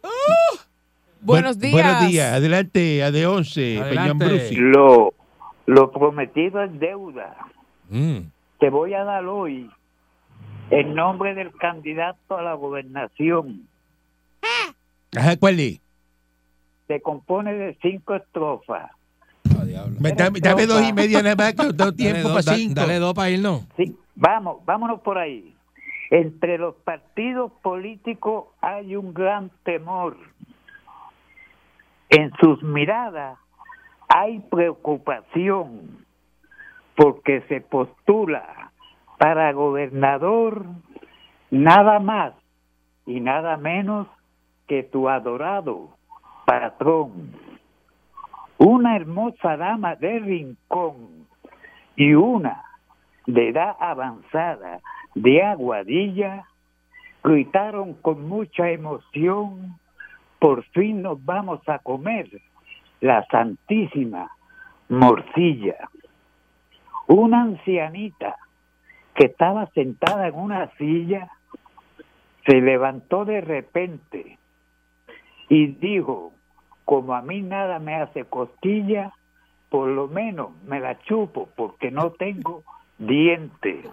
Buenos 1.22 1.56
Buen- 1.56 1.70
días. 1.72 1.72
Buenos 1.72 2.08
días. 2.10 2.32
Adelante, 2.34 3.02
a 3.02 3.10
de 3.10 3.26
11, 3.26 3.82
Peñón. 3.88 4.18
Brusi. 4.18 4.56
Lo, 4.56 5.14
lo 5.64 5.90
prometido 5.90 6.62
es 6.62 6.78
deuda. 6.78 7.34
Mm. 7.88 8.18
Te 8.58 8.68
voy 8.68 8.92
a 8.92 9.04
dar 9.04 9.24
hoy 9.24 9.70
el 10.68 10.94
nombre 10.94 11.34
del 11.34 11.50
candidato 11.56 12.36
a 12.36 12.42
la 12.42 12.52
gobernación. 12.52 13.62
¿cuál 15.40 15.60
es? 15.60 15.80
Se 16.90 17.00
compone 17.00 17.54
de 17.54 17.78
cinco 17.82 18.16
estrofas. 18.16 18.90
Diablo. 19.64 19.94
Me- 20.00 20.10
Dame, 20.10 20.40
dame 20.40 20.66
dos 20.66 20.82
y 20.82 20.92
media 20.92 21.22
nada 21.22 21.36
más, 21.36 21.54
que 21.54 21.62
no 21.62 21.72
tengo 21.72 21.76
Dale 21.92 21.96
tiempo 21.96 22.28
dos, 22.30 22.32
para 22.32 22.42
da- 22.42 22.54
cinco. 22.58 22.74
Dale 22.74 22.98
dos 22.98 23.14
para 23.14 23.30
irnos. 23.30 23.64
Sí, 23.76 23.96
vamos, 24.16 24.64
vámonos 24.64 25.00
por 25.02 25.16
ahí. 25.18 25.54
Entre 26.10 26.58
los 26.58 26.74
partidos 26.82 27.52
políticos 27.62 28.46
hay 28.60 28.96
un 28.96 29.14
gran 29.14 29.52
temor. 29.62 30.16
En 32.08 32.32
sus 32.40 32.60
miradas 32.64 33.38
hay 34.08 34.40
preocupación 34.50 36.04
porque 36.96 37.42
se 37.48 37.60
postula 37.60 38.72
para 39.16 39.52
gobernador 39.52 40.66
nada 41.52 42.00
más 42.00 42.34
y 43.06 43.20
nada 43.20 43.56
menos 43.58 44.08
que 44.66 44.82
tu 44.82 45.08
adorado 45.08 45.90
patrón. 46.50 47.30
Una 48.58 48.96
hermosa 48.96 49.56
dama 49.56 49.94
de 49.94 50.18
rincón 50.18 51.28
y 51.94 52.14
una 52.14 52.64
de 53.26 53.50
edad 53.50 53.76
avanzada 53.78 54.80
de 55.14 55.44
Aguadilla 55.44 56.48
gritaron 57.22 57.94
con 57.94 58.28
mucha 58.28 58.68
emoción, 58.68 59.78
por 60.40 60.64
fin 60.72 61.02
nos 61.02 61.24
vamos 61.24 61.60
a 61.68 61.78
comer 61.78 62.28
la 63.00 63.24
santísima 63.26 64.32
morcilla. 64.88 65.88
Una 67.06 67.42
ancianita 67.42 68.34
que 69.14 69.26
estaba 69.26 69.66
sentada 69.66 70.26
en 70.26 70.34
una 70.34 70.68
silla 70.78 71.30
se 72.44 72.60
levantó 72.60 73.24
de 73.24 73.40
repente 73.40 74.36
y 75.48 75.66
dijo, 75.66 76.32
como 76.90 77.14
a 77.14 77.22
mí 77.22 77.40
nada 77.40 77.78
me 77.78 77.94
hace 77.94 78.24
cosquilla, 78.24 79.12
por 79.68 79.86
lo 79.86 80.08
menos 80.08 80.50
me 80.66 80.80
la 80.80 80.98
chupo 80.98 81.48
porque 81.54 81.92
no 81.92 82.10
tengo 82.10 82.64
dientes. 82.98 83.86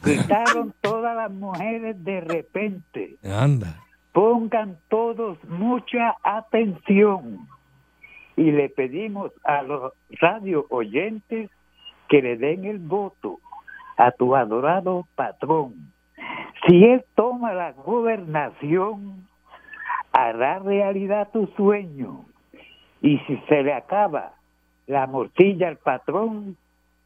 Gritaron 0.00 0.72
todas 0.82 1.16
las 1.16 1.32
mujeres 1.32 1.96
de 2.04 2.20
repente. 2.20 3.16
Anda. 3.24 3.82
Pongan 4.12 4.78
todos 4.88 5.42
mucha 5.48 6.14
atención. 6.22 7.48
Y 8.36 8.52
le 8.52 8.68
pedimos 8.68 9.32
a 9.42 9.62
los 9.62 9.92
radio 10.20 10.66
oyentes 10.70 11.50
que 12.08 12.22
le 12.22 12.36
den 12.36 12.66
el 12.66 12.78
voto 12.78 13.40
a 13.96 14.12
tu 14.12 14.36
adorado 14.36 15.08
patrón. 15.16 15.90
Si 16.64 16.84
él 16.84 17.04
toma 17.16 17.52
la 17.52 17.72
gobernación, 17.72 19.26
hará 20.12 20.58
realidad 20.58 21.28
tu 21.32 21.46
sueño. 21.56 22.24
Y 23.02 23.18
si 23.20 23.36
se 23.48 23.62
le 23.62 23.72
acaba 23.72 24.34
la 24.86 25.06
morcilla 25.06 25.68
al 25.68 25.76
patrón, 25.78 26.56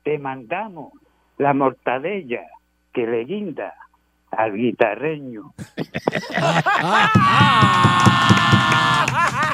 te 0.03 0.19
mandamos 0.19 0.93
la 1.39 1.55
mortadella 1.55 2.43
que 2.93 3.07
le 3.07 3.25
guinda 3.25 3.75
al 4.31 4.55
guitarreño. 4.55 5.53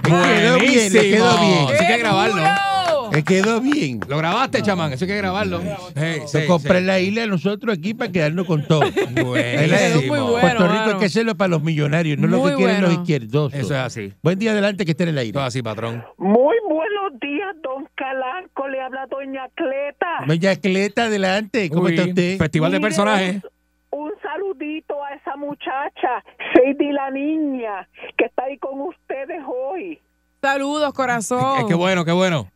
quedó 0.04 0.59
bien, 0.59 0.92
le 0.92 1.00
quedó 1.11 1.38
bien. 1.38 1.69
Eso 1.71 1.83
hay 1.83 1.87
que 1.87 1.99
grabarlo. 1.99 2.69
Me 3.12 3.22
quedó 3.24 3.60
bien. 3.60 4.00
Lo 4.08 4.18
grabaste, 4.18 4.62
chamán. 4.62 4.92
Eso 4.92 5.04
hay 5.04 5.10
que 5.10 5.16
grabarlo. 5.16 5.60
Sí, 5.60 6.38
Lo 6.40 6.46
compré 6.46 6.78
en 6.78 6.84
sí. 6.84 6.86
la 6.86 7.00
isla 7.00 7.26
nosotros 7.26 7.76
aquí 7.76 7.94
para 7.94 8.10
quedarnos 8.12 8.46
con 8.46 8.64
todo. 8.66 8.80
Buenísimo. 8.80 9.34
Quedó 9.34 9.96
muy 10.02 10.06
bueno. 10.08 10.40
Puerto 10.40 10.68
Rico 10.68 10.84
hay 10.92 10.98
que 10.98 11.04
hacerlo 11.06 11.34
para 11.36 11.48
los 11.48 11.62
millonarios, 11.62 12.18
no 12.18 12.26
lo 12.26 12.44
que 12.44 12.54
quieren 12.54 12.80
los 12.80 12.90
bueno. 12.90 13.02
izquierdosos. 13.02 13.58
Eso 13.58 13.74
es 13.74 13.80
así. 13.80 14.12
Buen 14.22 14.38
día 14.38 14.52
adelante 14.52 14.84
que 14.84 14.92
esté 14.92 15.04
en 15.04 15.10
el 15.10 15.18
aire. 15.18 15.32
Todo 15.32 15.44
así, 15.44 15.62
patrón. 15.62 16.04
Muy 16.18 16.56
buenos 16.68 17.18
días, 17.20 17.54
don 17.62 17.88
Calanco. 17.94 18.68
Le 18.68 18.80
habla 18.80 19.06
doña 19.06 19.48
Cleta. 19.54 20.06
Doña 20.26 20.56
Cleta, 20.56 21.04
adelante. 21.04 21.68
¿Cómo 21.70 21.84
Uy, 21.84 21.94
está 21.94 22.08
usted? 22.08 22.38
Festival 22.38 22.72
de 22.72 22.80
personajes. 22.80 23.42
Un 23.90 24.12
saludito 24.22 25.02
a 25.02 25.14
esa 25.14 25.34
muchacha, 25.36 26.22
Shady 26.54 26.92
la 26.92 27.10
niña, 27.10 27.88
que 28.16 28.26
está 28.26 28.44
ahí 28.44 28.56
con 28.58 28.80
ustedes 28.82 29.40
hoy. 29.46 29.98
Saludos, 30.40 30.92
corazón. 30.94 31.66
Qué 31.66 31.74
bueno, 31.74 32.04
qué 32.04 32.12
bueno. 32.12 32.48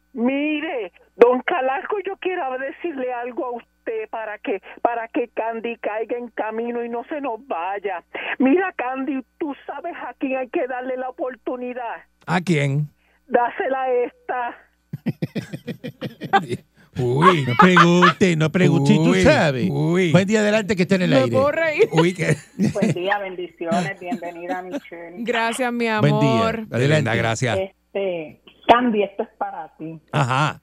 Quiero 2.47 2.59
decirle 2.65 3.13
algo 3.13 3.47
a 3.47 3.51
usted 3.53 4.09
para 4.11 4.39
que 4.39 4.61
para 4.83 5.09
que 5.09 5.29
Candy 5.29 5.77
caiga 5.77 6.17
en 6.19 6.29
camino 6.29 6.85
y 6.85 6.89
no 6.89 7.05
se 7.05 7.21
nos 7.21 7.45
vaya. 7.47 8.05
Mira, 8.39 8.73
Candy, 8.73 9.25
tú 9.39 9.55
sabes 9.67 9.95
a 10.07 10.15
quién 10.19 10.37
hay 10.37 10.49
que 10.49 10.67
darle 10.67 10.97
la 10.97 11.09
oportunidad. 11.09 12.03
¿A 12.27 12.41
quién? 12.43 12.89
Dásela 13.29 13.83
a 13.83 13.91
esta. 13.93 14.57
Uy. 16.97 17.45
No 17.47 17.55
pregunte, 17.61 18.37
no 18.37 18.51
pregunte. 18.53 18.93
Si 18.93 18.97
tú 18.99 19.11
Uy, 19.11 19.23
sabes. 19.23 19.69
uy. 19.71 20.13
Buen 20.13 20.27
día 20.29 20.41
adelante 20.41 20.77
que 20.77 20.83
esté 20.83 20.95
en 20.97 21.03
el 21.03 21.11
Me 21.11 21.17
aire. 21.17 21.31
puedo 21.33 21.51
reír. 21.51 21.89
Uy, 21.93 22.15
qué. 22.15 22.37
Buen 22.73 22.93
día, 22.93 23.19
bendiciones, 23.19 23.99
bienvenida 23.99 24.63
Michelle. 24.63 25.17
Gracias, 25.19 25.73
mi 25.73 25.87
Buen 25.99 26.21
día. 26.21 26.31
amor. 26.33 26.67
Adelante. 26.71 27.17
gracias. 27.17 27.59
Este, 27.59 28.41
Candy, 28.69 29.03
esto 29.03 29.25
es 29.25 29.29
para 29.39 29.75
ti. 29.77 29.99
Ajá. 30.13 30.61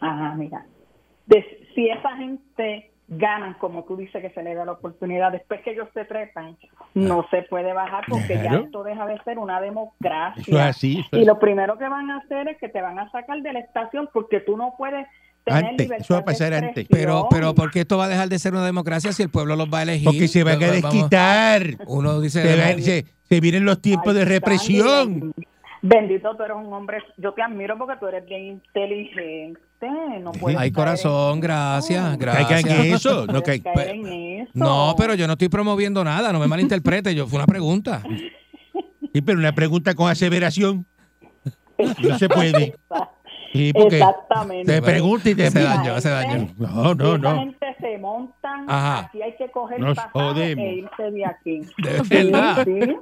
Ajá, 0.00 0.34
mira. 0.36 0.64
De- 1.28 1.66
si 1.74 1.88
esa 1.88 2.16
gente 2.16 2.90
ganan, 3.06 3.54
como 3.54 3.84
tú 3.84 3.96
dices 3.96 4.20
que 4.20 4.30
se 4.30 4.42
le 4.42 4.54
da 4.54 4.64
la 4.66 4.72
oportunidad, 4.72 5.32
después 5.32 5.60
que 5.62 5.70
ellos 5.70 5.88
se 5.94 6.04
trepan, 6.04 6.56
no 6.94 7.24
se 7.30 7.42
puede 7.42 7.72
bajar 7.72 8.04
porque 8.08 8.34
ya 8.34 8.50
esto 8.64 8.82
deja 8.82 9.06
de 9.06 9.18
ser 9.22 9.38
una 9.38 9.60
democracia. 9.60 10.42
Eso 10.46 10.58
es 10.58 10.64
así. 10.66 10.98
eso 11.00 11.08
es 11.16 11.22
Y 11.22 11.24
lo 11.24 11.38
primero 11.38 11.78
que 11.78 11.88
van 11.88 12.10
a 12.10 12.18
hacer 12.18 12.48
es 12.48 12.58
que 12.58 12.68
te 12.68 12.82
van 12.82 12.98
a 12.98 13.10
sacar 13.10 13.40
de 13.40 13.52
la 13.52 13.60
estación 13.60 14.10
porque 14.12 14.40
tú 14.40 14.56
no 14.56 14.74
puedes 14.76 15.06
tener 15.44 15.64
Antes, 15.64 15.86
libertad 15.86 16.04
eso 16.04 16.14
va 16.14 16.20
a 16.20 16.24
pasar 16.24 16.52
antes. 16.52 16.86
Pero, 16.90 17.28
pero, 17.30 17.54
¿por 17.54 17.70
qué 17.70 17.80
esto 17.80 17.96
va 17.96 18.04
a 18.04 18.08
dejar 18.08 18.28
de 18.28 18.38
ser 18.38 18.52
una 18.52 18.66
democracia 18.66 19.12
si 19.12 19.22
el 19.22 19.30
pueblo 19.30 19.56
los 19.56 19.72
va 19.72 19.78
a 19.78 19.82
elegir? 19.84 20.04
Porque 20.04 20.28
se 20.28 20.44
van 20.44 20.62
a 20.62 20.66
desquitar. 20.66 21.62
Uno 21.86 22.20
dice. 22.20 22.42
Se, 22.42 22.60
van- 22.60 22.82
se- 22.82 23.04
se 23.22 23.40
vienen 23.40 23.64
los 23.64 23.80
tiempos 23.80 24.14
de 24.14 24.24
represión. 24.26 25.32
Bendito, 25.80 26.36
tú 26.36 26.42
eres 26.42 26.56
un 26.56 26.72
hombre, 26.72 26.98
yo 27.18 27.32
te 27.32 27.40
admiro 27.42 27.78
porque 27.78 27.96
tú 28.00 28.06
eres 28.08 28.26
bien 28.26 28.44
inteligente. 28.44 29.60
No 29.80 30.32
puedes 30.32 30.58
Ay, 30.58 30.72
corazón, 30.72 31.34
en- 31.34 31.40
gracias, 31.40 32.16
Caigan 32.18 32.46
gracias. 32.48 32.78
en 32.80 32.94
eso. 32.94 33.26
No 33.26 33.42
ca- 33.42 33.58
caer 33.58 33.90
en 33.90 34.06
eso. 34.42 34.50
No, 34.54 34.94
pero 34.98 35.14
yo 35.14 35.26
no 35.26 35.34
estoy 35.34 35.48
promoviendo 35.48 36.02
nada, 36.02 36.32
no 36.32 36.40
me 36.40 36.48
malinterprete, 36.48 37.14
yo 37.14 37.26
fue 37.26 37.38
una 37.38 37.46
pregunta. 37.46 38.02
Sí, 39.10 39.22
pero 39.22 39.38
una 39.38 39.52
pregunta 39.52 39.94
con 39.94 40.10
aseveración. 40.10 40.84
No 41.98 42.18
se 42.18 42.28
puede. 42.28 42.74
Sí, 43.54 43.72
porque 43.72 43.96
Exactamente. 43.96 44.70
te 44.70 44.82
pregunta 44.82 45.30
y 45.30 45.34
te 45.34 45.50
Se 45.50 45.62
dañó, 45.62 45.98
se 46.00 46.10
dañó. 46.10 46.48
No, 46.58 46.94
no, 46.94 47.16
no. 47.16 47.38
gente 47.38 47.74
se 47.80 47.96
montan, 47.98 48.66
Ajá. 48.68 48.98
aquí 49.06 49.22
hay 49.22 49.34
que 49.36 49.50
coger 49.50 49.80
Nos 49.80 49.96
pasaje 49.96 50.12
jodemos. 50.12 50.64
e 50.64 50.68
irse 50.74 51.10
de 51.10 51.24
aquí. 51.24 51.60
De 51.78 52.04
Sí, 52.04 52.08
verdad. 52.30 52.64
sí, 52.64 52.96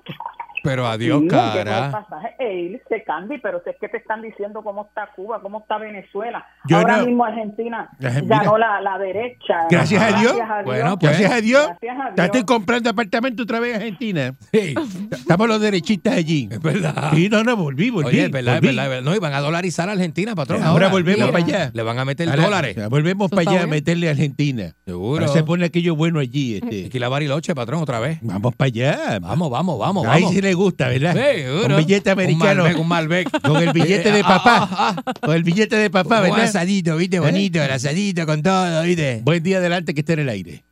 Pero 0.66 0.86
adiós, 0.86 1.20
sí, 1.22 1.28
cara. 1.28 1.90
pasaje 1.90 2.34
e 2.38 2.54
irse, 2.60 3.02
Candy, 3.04 3.38
pero 3.38 3.60
si 3.64 3.70
es 3.70 3.76
que 3.80 3.88
te 3.88 3.96
están 3.98 4.22
diciendo 4.22 4.62
cómo 4.62 4.86
está 4.88 5.08
Cuba, 5.14 5.40
cómo 5.40 5.60
está 5.60 5.78
Venezuela. 5.78 6.44
Yo 6.68 6.78
Ahora 6.78 6.98
no- 6.98 7.06
mismo 7.06 7.24
Argentina 7.24 7.88
Argentina. 8.02 8.38
ganó 8.38 8.58
la, 8.58 8.80
la 8.80 8.98
derecha. 8.98 9.66
Gracias 9.70 10.02
a 10.02 10.18
Dios. 10.20 10.36
Bueno, 10.64 10.98
pues. 10.98 11.12
Gracias 11.12 11.32
a 11.32 11.40
Dios. 11.40 11.66
Gracias 11.80 11.96
a 11.98 12.08
Ya 12.08 12.14
Dios. 12.14 12.24
estoy 12.26 12.44
comprando 12.44 12.90
apartamento 12.90 13.42
otra 13.44 13.60
vez 13.60 13.70
en 13.76 13.82
Argentina. 13.82 14.34
Sí, 14.52 14.74
Estamos 15.12 15.48
los 15.48 15.60
derechistas 15.60 16.14
allí. 16.14 16.48
es 16.50 16.60
verdad. 16.60 17.10
Sí, 17.14 17.28
no, 17.28 17.44
no, 17.44 17.56
volví, 17.56 17.90
volví. 17.90 18.08
Oye, 18.08 18.24
es 18.24 18.30
verdad, 18.30 18.54
es 18.56 18.60
volví. 18.60 18.68
verdad, 18.68 18.84
es 18.84 18.90
verdad. 18.90 19.10
No, 19.10 19.16
y 19.16 19.18
van 19.18 19.34
a 19.34 19.40
dolarizar 19.40 19.88
a 19.88 19.92
Argentina, 19.92 20.34
patrón. 20.34 20.62
Ahora 20.62 20.88
volvemos 20.88 21.20
Mira. 21.28 21.32
para 21.32 21.44
allá. 21.44 21.70
Le 21.72 21.82
van 21.82 21.98
a 21.98 22.04
meter 22.04 22.28
Ahora, 22.28 22.42
dólares. 22.42 22.88
Volvemos 22.90 23.30
para 23.30 23.50
allá 23.50 23.62
a 23.62 23.66
meterle 23.66 24.08
a 24.08 24.10
Argentina. 24.12 24.72
Seguro. 24.84 25.22
Ahora 25.22 25.28
se 25.32 25.44
pone 25.44 25.64
aquello 25.66 25.94
bueno 25.96 26.18
allí. 26.20 26.56
Este. 26.56 26.86
Aquí 26.86 26.98
la 26.98 27.08
Bariloche, 27.08 27.54
patrón, 27.54 27.82
otra 27.82 28.00
vez. 28.00 28.18
Vamos 28.22 28.54
para 28.56 28.66
allá. 28.66 29.18
Vamos, 29.20 29.50
vamos, 29.50 29.78
vamos, 29.78 30.06
Ahí 30.06 30.22
vamos. 30.22 30.34
sí 30.34 30.40
le 30.42 30.54
gusta, 30.56 30.88
¿verdad? 30.88 31.12
Sí, 31.14 31.42
seguro. 31.42 31.68
Con 31.68 31.76
billete 31.76 32.10
americano. 32.10 32.64
Un 32.64 32.68
Malbec, 32.68 32.80
un 32.80 32.88
Malbec. 32.88 33.40
Con 33.42 33.56
el 33.62 33.72
billete 33.72 34.10
de 34.10 34.20
Ah, 34.24 34.28
papá. 34.28 34.68
ah, 34.70 34.94
ah. 35.06 35.12
Con 35.20 35.34
el 35.36 35.42
billete 35.44 35.76
de 35.76 35.90
papá, 35.90 36.16
Un 36.16 36.22
¿verdad? 36.24 36.40
asadito, 36.40 36.96
viste, 36.96 37.20
bonito, 37.20 37.62
el 37.62 37.70
asadito 37.70 38.26
con 38.26 38.42
todo, 38.42 38.82
viste. 38.82 39.20
Buen 39.22 39.42
día 39.42 39.58
adelante 39.58 39.94
que 39.94 40.00
esté 40.00 40.14
en 40.14 40.18
el 40.20 40.28
aire. 40.30 40.62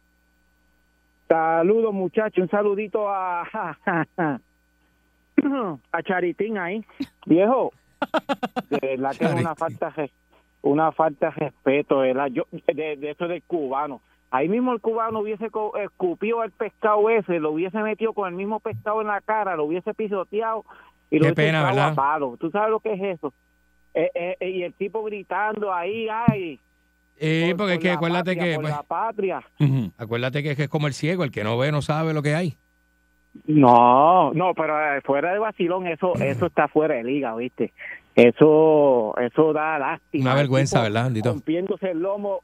Saludos, 1.29 1.95
muchachos. 1.95 2.43
Un 2.43 2.49
saludito 2.51 3.09
a 3.09 3.43
a 5.93 6.03
Charitín 6.03 6.59
ahí. 6.59 6.85
Viejo, 7.27 7.73
de 8.71 8.79
verdad 8.97 9.15
que 9.17 9.25
es 9.25 9.33
una 9.35 9.55
falta 9.55 9.93
de, 9.97 10.11
una 10.63 10.93
falta 10.93 11.27
de 11.27 11.33
respeto, 11.47 11.99
¿verdad? 11.99 12.27
Yo, 12.33 12.47
de, 12.53 12.97
de 12.97 13.11
eso 13.11 13.27
del 13.29 13.43
cubano. 13.43 14.01
Ahí 14.35 14.49
mismo 14.49 14.73
el 14.73 14.81
cubano 14.81 15.21
hubiese 15.21 15.49
escupido 15.85 16.41
al 16.41 16.51
pescado 16.51 17.09
ese, 17.09 17.39
lo 17.39 17.53
hubiese 17.53 17.79
metido 17.79 18.13
con 18.15 18.29
el 18.29 18.35
mismo 18.35 18.59
pescado 18.59 19.01
en 19.01 19.07
la 19.07 19.21
cara, 19.21 19.55
lo 19.55 19.63
hubiese 19.63 19.95
pisoteado 19.95 20.65
y 21.09 21.19
lo 21.21 21.27
Qué 21.27 21.33
hubiese 21.35 21.35
pena, 21.53 21.87
a 21.87 21.95
palo. 21.95 22.37
¿Tú 22.41 22.51
sabes 22.51 22.71
lo 22.71 22.81
que 22.81 22.95
es 22.95 23.01
eso? 23.01 23.33
Eh, 23.95 24.11
eh, 24.13 24.37
eh, 24.41 24.51
y 24.51 24.63
el 24.65 24.73
tipo 24.75 25.05
gritando 25.05 25.73
ahí, 25.73 26.09
ay. 26.11 26.59
Por- 27.47 27.59
porque 27.59 27.75
es 27.75 27.79
que 27.79 27.87
la 27.87 27.95
acuérdate 27.95 28.35
patria, 28.35 28.45
que 28.45 28.55
por 28.57 28.63
pues, 28.65 28.75
la 28.75 28.83
patria. 28.83 29.43
acuérdate 29.99 30.43
que, 30.43 30.51
es 30.65 30.69
como 30.69 30.89
el 30.89 30.95
ciego, 30.95 31.23
el 31.23 31.31
que 31.31 31.45
no 31.45 31.57
ve 31.57 31.71
no 31.71 31.81
sabe 31.81 32.13
lo 32.13 32.21
que 32.21 32.35
hay. 32.35 32.57
No, 33.47 34.33
no, 34.33 34.53
pero 34.55 34.75
fuera 35.05 35.33
de 35.33 35.39
vacilón, 35.39 35.87
eso 35.87 36.13
eso 36.17 36.47
está 36.47 36.67
fuera 36.67 36.97
de 36.97 37.05
liga, 37.05 37.37
¿viste? 37.37 37.73
Eso 38.17 39.15
eso 39.17 39.53
da 39.53 39.79
lástima. 39.79 40.25
Una 40.25 40.33
El 40.33 40.39
vergüenza, 40.39 40.79
tipo 40.79 40.83
¿verdad, 40.93 41.07
Andito? 41.07 41.31
Rompiéndose 41.31 41.91
el 41.93 42.01
lomo, 42.01 42.41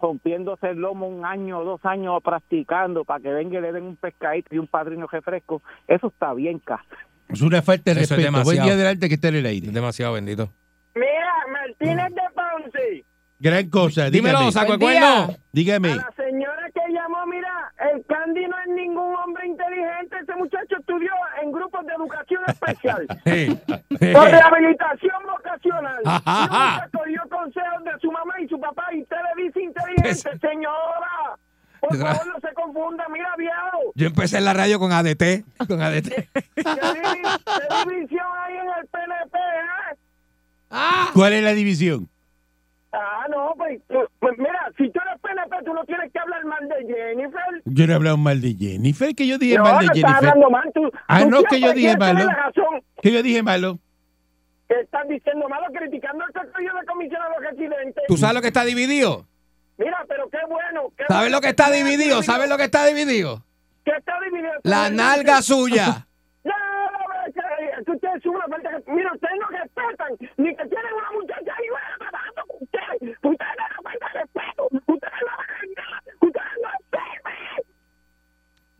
rompiéndose 0.00 0.70
el 0.70 0.78
lomo 0.78 1.06
un 1.08 1.24
año 1.24 1.58
o 1.60 1.64
dos 1.64 1.84
años 1.84 2.22
practicando 2.22 3.04
para 3.04 3.20
que 3.20 3.30
venga 3.32 3.58
y 3.58 3.62
le 3.62 3.72
den 3.72 3.84
un 3.84 3.96
pescadito 3.96 4.54
y 4.54 4.58
un 4.58 4.66
padrino 4.66 5.06
refresco. 5.06 5.62
Eso 5.86 6.08
está 6.08 6.32
bien, 6.34 6.58
ca. 6.58 6.84
Es 7.28 7.42
una 7.42 7.62
falta 7.62 7.94
de 7.94 8.00
Eso 8.02 8.14
es 8.14 8.22
respeto. 8.24 8.32
Buen 8.32 8.44
demasiado. 8.44 8.64
día 8.66 8.74
adelante 8.74 9.08
que 9.08 9.14
está 9.14 9.28
en 9.28 9.34
el 9.36 9.46
aire. 9.46 9.66
Es 9.68 9.72
demasiado 9.74 10.12
bendito. 10.14 10.50
Mira, 10.94 11.32
Martínez 11.52 12.14
de 12.14 12.22
Ponce. 12.34 13.04
Gran 13.38 13.70
cosa. 13.70 14.10
Dímelo, 14.10 14.50
saco 14.52 14.78
cuerno. 14.78 15.28
Dígame. 15.52 15.92
A 15.92 15.96
la 15.96 16.12
señora 16.16 16.68
que 16.74 16.92
llamó, 16.92 17.24
mira, 17.26 17.72
el 17.94 18.04
Candy 18.04 18.46
no 18.46 18.56
es 18.58 18.68
ningún 18.74 19.14
hombre 19.14 19.46
inteligente. 19.46 20.16
Ese 20.22 20.34
muchacho 20.36 20.76
estudió 20.78 21.10
en 21.42 21.50
grupos 21.52 21.86
de 21.86 21.92
educación 21.94 22.42
especial. 22.48 23.06
Sí. 23.24 23.58
Por 24.12 24.30
rehabilitación 24.30 25.22
vocacional. 25.26 26.02
Ajá, 26.04 26.44
ajá. 26.44 26.88
Consejos 27.40 27.84
de 27.84 27.90
su 28.00 28.10
mamá 28.12 28.34
y 28.40 28.48
su 28.48 28.60
papá 28.60 28.84
y 28.92 29.02
usted 29.02 29.16
le 29.36 29.44
dice 29.44 29.60
inteligente, 29.62 30.38
señora. 30.48 31.36
Por 31.80 31.96
favor, 31.96 32.26
no 32.26 32.40
se 32.46 32.54
confunda. 32.54 33.06
Mira, 33.10 33.34
viejo. 33.38 33.92
Yo 33.94 34.06
empecé 34.08 34.36
en 34.38 34.44
la 34.44 34.52
radio 34.52 34.78
con 34.78 34.92
ADT. 34.92 35.44
Con 35.66 35.80
ADT. 35.80 36.08
¿Qué, 36.34 36.62
divi- 36.62 37.40
qué 37.44 37.90
división 37.90 38.26
hay 38.44 38.54
en 38.56 38.66
el 38.78 38.86
PNP, 38.88 39.38
eh? 39.38 39.96
¿Cuál 41.14 41.32
es 41.32 41.42
la 41.42 41.52
división? 41.54 42.08
Ah, 42.92 43.24
no, 43.30 43.54
pues, 43.56 43.80
tú- 43.88 44.06
pues 44.18 44.36
mira, 44.38 44.70
si 44.76 44.90
tú 44.90 45.00
eres 45.06 45.20
PNP, 45.22 45.64
tú 45.64 45.72
no 45.72 45.84
tienes 45.84 46.12
que 46.12 46.18
hablar 46.18 46.44
mal 46.44 46.68
de 46.68 46.92
Jennifer. 46.92 47.62
Yo 47.64 47.86
no 47.86 47.92
he 47.92 47.96
hablado 47.96 48.16
mal 48.18 48.40
de 48.40 48.54
Jennifer, 48.54 49.14
que 49.14 49.26
yo 49.26 49.38
dije 49.38 49.56
no, 49.56 49.62
mal 49.64 49.72
no 49.74 49.78
de 49.78 49.84
estás 49.86 50.00
Jennifer. 50.02 50.28
hablando 50.28 50.50
mal. 50.50 50.70
Tú, 50.74 50.90
Ah, 51.08 51.20
tú 51.22 51.30
no, 51.30 51.42
que 51.44 51.60
yo 51.60 51.72
dije 51.72 51.96
malo. 51.96 52.26
Que 53.00 53.12
yo 53.12 53.22
dije 53.22 53.42
malo. 53.42 53.78
Que 54.70 54.80
estás 54.82 55.08
diciendo 55.08 55.48
malo, 55.48 55.66
criticando 55.74 56.24
el 56.24 56.32
colegio 56.32 56.72
de 56.78 56.86
comisionados 56.86 57.36
residentes. 57.42 58.04
¿Tú 58.06 58.16
sabes 58.16 58.36
lo 58.36 58.40
que 58.40 58.46
está 58.46 58.64
dividido? 58.64 59.26
Mira, 59.78 60.04
pero 60.08 60.30
qué 60.30 60.38
bueno. 60.48 60.92
Qué 60.96 61.04
¿Sabes 61.08 61.22
bueno 61.24 61.36
lo 61.36 61.40
que 61.40 61.48
está 61.48 61.66
tú 61.66 61.72
dividido? 61.72 62.22
¿Sabes 62.22 62.48
lo 62.48 62.56
que 62.56 62.64
está 62.64 62.86
dividido? 62.86 63.42
¿Qué 63.84 63.90
está 63.98 64.12
dividido? 64.20 64.52
La 64.62 64.88
nalga 64.88 65.42
suya. 65.42 66.06
No, 66.42 66.54
no, 66.54 67.26
es 67.26 67.34
que- 67.34 67.84
que 67.84 67.90
ustedes 67.90 68.22
son 68.22 68.34
una 68.36 68.46
falta 68.46 68.70
Mira, 68.86 69.12
ustedes 69.12 69.34
no 69.40 69.46
respetan, 69.48 70.08
ni 70.38 70.56
que 70.56 70.64
tienen 70.68 70.92
una 70.96 71.10
muchacha 71.12 71.52
ahí 71.58 71.68
bueno, 71.68 71.96
trabajando 71.98 72.42
con 72.46 72.56
ustedes. 72.62 73.18
Ustedes 73.22 73.54
no 73.58 73.68
nos 73.68 73.82
falta 73.84 74.06
de 74.06 74.20
respeto. 74.20 74.62
Ustedes 74.86 75.20
no 75.26 75.32
hacen 75.36 75.70
nada. 75.76 76.02
Ustedes 76.20 76.56
no 76.62 76.70
sirven. 76.88 77.64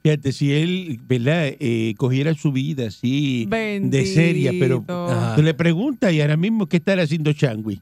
Fíjate, 0.02 0.32
si 0.32 0.52
él, 0.54 0.98
¿verdad? 1.06 1.46
Eh, 1.60 1.94
cogiera 1.98 2.32
su 2.34 2.52
vida 2.52 2.86
así 2.86 3.46
de 3.46 4.06
seria, 4.06 4.50
pero 4.58 4.76
Bendito. 4.76 5.06
Ajá. 5.10 5.36
tú 5.36 5.42
le 5.42 5.52
preguntas 5.54 6.12
y 6.12 6.20
ahora 6.22 6.36
mismo 6.38 6.66
qué 6.66 6.78
estará 6.78 7.02
haciendo 7.02 7.32
Changui, 7.34 7.80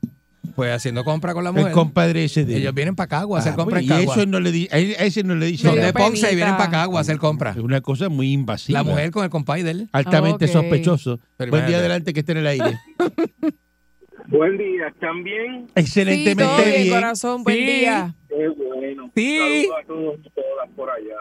Pues 0.57 0.73
haciendo 0.73 1.05
compra 1.05 1.33
con 1.35 1.45
la 1.45 1.53
mujer. 1.53 1.69
el 1.69 1.73
compadre 1.73 2.25
ese 2.25 2.45
de 2.45 2.57
él. 2.57 2.63
Ellos 2.63 2.75
vienen 2.75 2.97
para 2.97 3.07
Cagua 3.07 3.39
a 3.39 3.41
hacer 3.41 3.53
Ah, 3.53 3.57
compra 3.57 3.79
pues, 3.81 3.91
en 3.91 4.01
y 4.01 4.03
eso 4.11 4.27
no 4.27 4.41
le 4.41 4.51
di- 4.51 4.69
a 4.73 4.79
ese 4.79 5.23
no 5.23 5.37
le 5.37 5.47
dice 5.47 5.69
Son 5.69 5.77
de 5.77 5.93
Ponce 5.93 6.33
y 6.33 6.35
vienen 6.35 6.57
para 6.57 6.71
Cagua 6.71 6.99
a 6.99 7.03
hacer 7.03 7.19
compra. 7.19 7.51
Es 7.53 7.59
una 7.59 7.81
cosa 7.81 8.09
muy 8.09 8.33
invasiva. 8.33 8.81
La 8.81 8.83
mujer 8.83 9.13
con 9.13 9.23
el 9.23 9.31
compay 9.31 9.63
de 9.63 9.71
él. 9.71 9.89
altamente 9.93 10.47
Ok. 10.47 10.51
sospechoso. 10.51 11.21
Pero 11.37 11.53
Buen 11.53 11.67
día 11.69 11.79
adelante 11.79 12.13
que 12.13 12.21
esté 12.21 12.33
en 12.33 12.39
el 12.39 12.47
aire. 12.49 12.79
Buen 14.27 14.59
día, 14.59 14.89
¿están 14.89 15.23
bien? 15.25 15.67
Sí, 15.69 15.73
Excelentemente 15.77 16.43
todo 16.45 16.57
bien, 16.65 16.83
bien. 16.83 16.91
corazón. 16.95 17.45
Buen 17.45 17.57
Sí. 17.57 17.65
día. 17.65 18.15
Qué 18.29 18.49
bueno. 18.49 19.11
Sí. 19.15 19.39
Saludos 19.39 19.77
a 19.83 19.87
todos 19.87 20.17
y 20.19 20.31
todas 20.31 20.69
por 20.77 20.91
allá. 20.91 21.15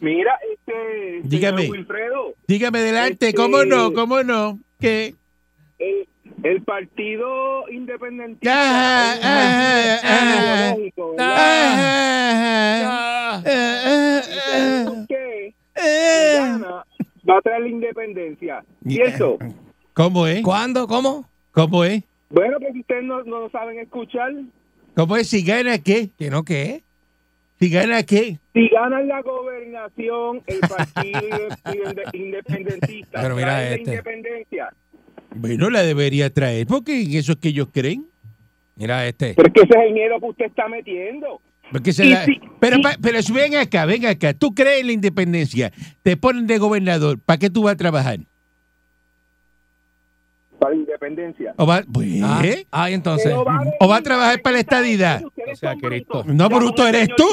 Mira, 0.00 0.38
este. 0.52 1.20
Dígame. 1.24 1.68
Wilfredo, 1.70 2.34
Dígame 2.46 2.78
adelante, 2.78 3.28
Este- 3.28 3.34
¿cómo 3.34 3.64
no? 3.64 3.92
¿Cómo 3.92 4.22
no? 4.22 4.58
¿Qué? 4.80 5.14
el, 5.78 6.08
el 6.42 6.62
partido 6.62 7.68
independentista. 7.70 8.52
Ajá, 8.52 9.12
ajá, 9.12 9.94
ajá. 9.94 10.76
Ajá, 11.18 12.80
ajá. 12.86 13.42
Eh, 13.46 13.80
eh, 13.86 14.20
eh, 14.54 14.84
¿Por 14.86 15.06
qué 15.06 15.54
eh. 15.76 16.34
gana 16.36 16.84
va 17.28 17.38
a 17.38 17.40
traer 17.42 17.62
la 17.62 17.68
independencia? 17.68 18.64
¿Cierto? 18.86 19.38
¿Cómo 19.94 20.26
es? 20.26 20.42
¿Cuándo? 20.42 20.86
¿Cómo? 20.86 21.28
¿Cómo 21.52 21.84
es? 21.84 22.02
Bueno, 22.30 22.58
pues 22.60 22.74
ustedes 22.76 23.04
no, 23.04 23.22
no 23.24 23.40
lo 23.40 23.50
saben 23.50 23.78
escuchar. 23.78 24.32
¿Cómo 24.94 25.16
es? 25.16 25.28
Si 25.28 25.42
gana 25.44 25.78
qué? 25.78 26.10
¿Que 26.18 26.30
no 26.30 26.44
qué? 26.44 26.82
Si 27.60 27.68
gana 27.68 28.02
qué? 28.02 28.38
Si 28.54 28.68
ganan 28.68 29.06
la 29.06 29.20
gobernación, 29.22 30.42
el 30.46 30.60
partido 30.60 31.20
inde- 31.66 32.04
independentista 32.14 33.20
Pero 33.22 33.36
mira 33.36 33.48
trae 33.48 33.64
la 33.70 33.74
este. 33.76 33.90
independencia. 33.90 34.68
Bueno, 35.34 35.70
la 35.70 35.82
debería 35.82 36.30
traer, 36.32 36.66
porque 36.66 37.02
en 37.02 37.12
eso 37.14 37.32
es 37.32 37.38
que 37.38 37.48
ellos 37.50 37.68
creen. 37.72 38.06
Mira 38.76 39.06
este. 39.06 39.34
Pero 39.34 39.48
es 39.48 39.54
que 39.54 39.60
ese 39.60 39.78
es 39.78 39.86
el 39.88 39.92
miedo 39.92 40.18
que 40.18 40.26
usted 40.26 40.46
está 40.46 40.68
metiendo. 40.68 41.40
Porque 41.70 41.92
se 41.92 42.06
la- 42.06 42.24
si- 42.24 42.40
pero, 42.58 42.78
y- 42.78 42.82
pa- 42.82 42.96
pero 43.00 43.20
si 43.22 43.32
ven 43.32 43.54
acá, 43.56 43.84
ven 43.84 44.06
acá. 44.06 44.32
Tú 44.32 44.54
crees 44.54 44.80
en 44.80 44.86
la 44.86 44.92
independencia, 44.92 45.70
te 46.02 46.16
ponen 46.16 46.46
de 46.46 46.56
gobernador, 46.58 47.18
¿para 47.20 47.38
qué 47.38 47.50
tú 47.50 47.64
vas 47.64 47.74
a 47.74 47.76
trabajar? 47.76 48.18
Para 50.58 50.74
la 50.74 50.80
independencia. 50.80 51.54
¿O 51.56 51.66
va, 51.66 51.82
pues, 51.90 52.20
Ah, 52.22 52.42
ah, 52.70 52.90
entonces. 52.90 53.32
Va 53.34 53.62
¿O 53.80 53.88
va 53.88 53.96
a 53.96 54.02
trabajar 54.02 54.42
para 54.42 54.54
la 54.54 54.60
estadidad? 54.60 55.22
O 55.52 55.56
sea. 55.56 55.74
No, 56.26 56.48
Ya 56.48 56.56
bruto 56.56 56.86
eres 56.86 57.08
tú. 57.16 57.26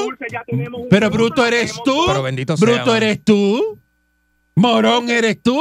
Pero 0.90 1.10
bruto, 1.10 1.46
eres 1.46 1.74
tú. 1.84 2.04
Pero 2.06 2.22
bendito 2.22 2.56
sea, 2.56 2.66
Bruto 2.66 2.94
eres 2.96 3.24
tú. 3.24 3.78
Morón 4.56 5.08
eres 5.08 5.42
tú. 5.42 5.60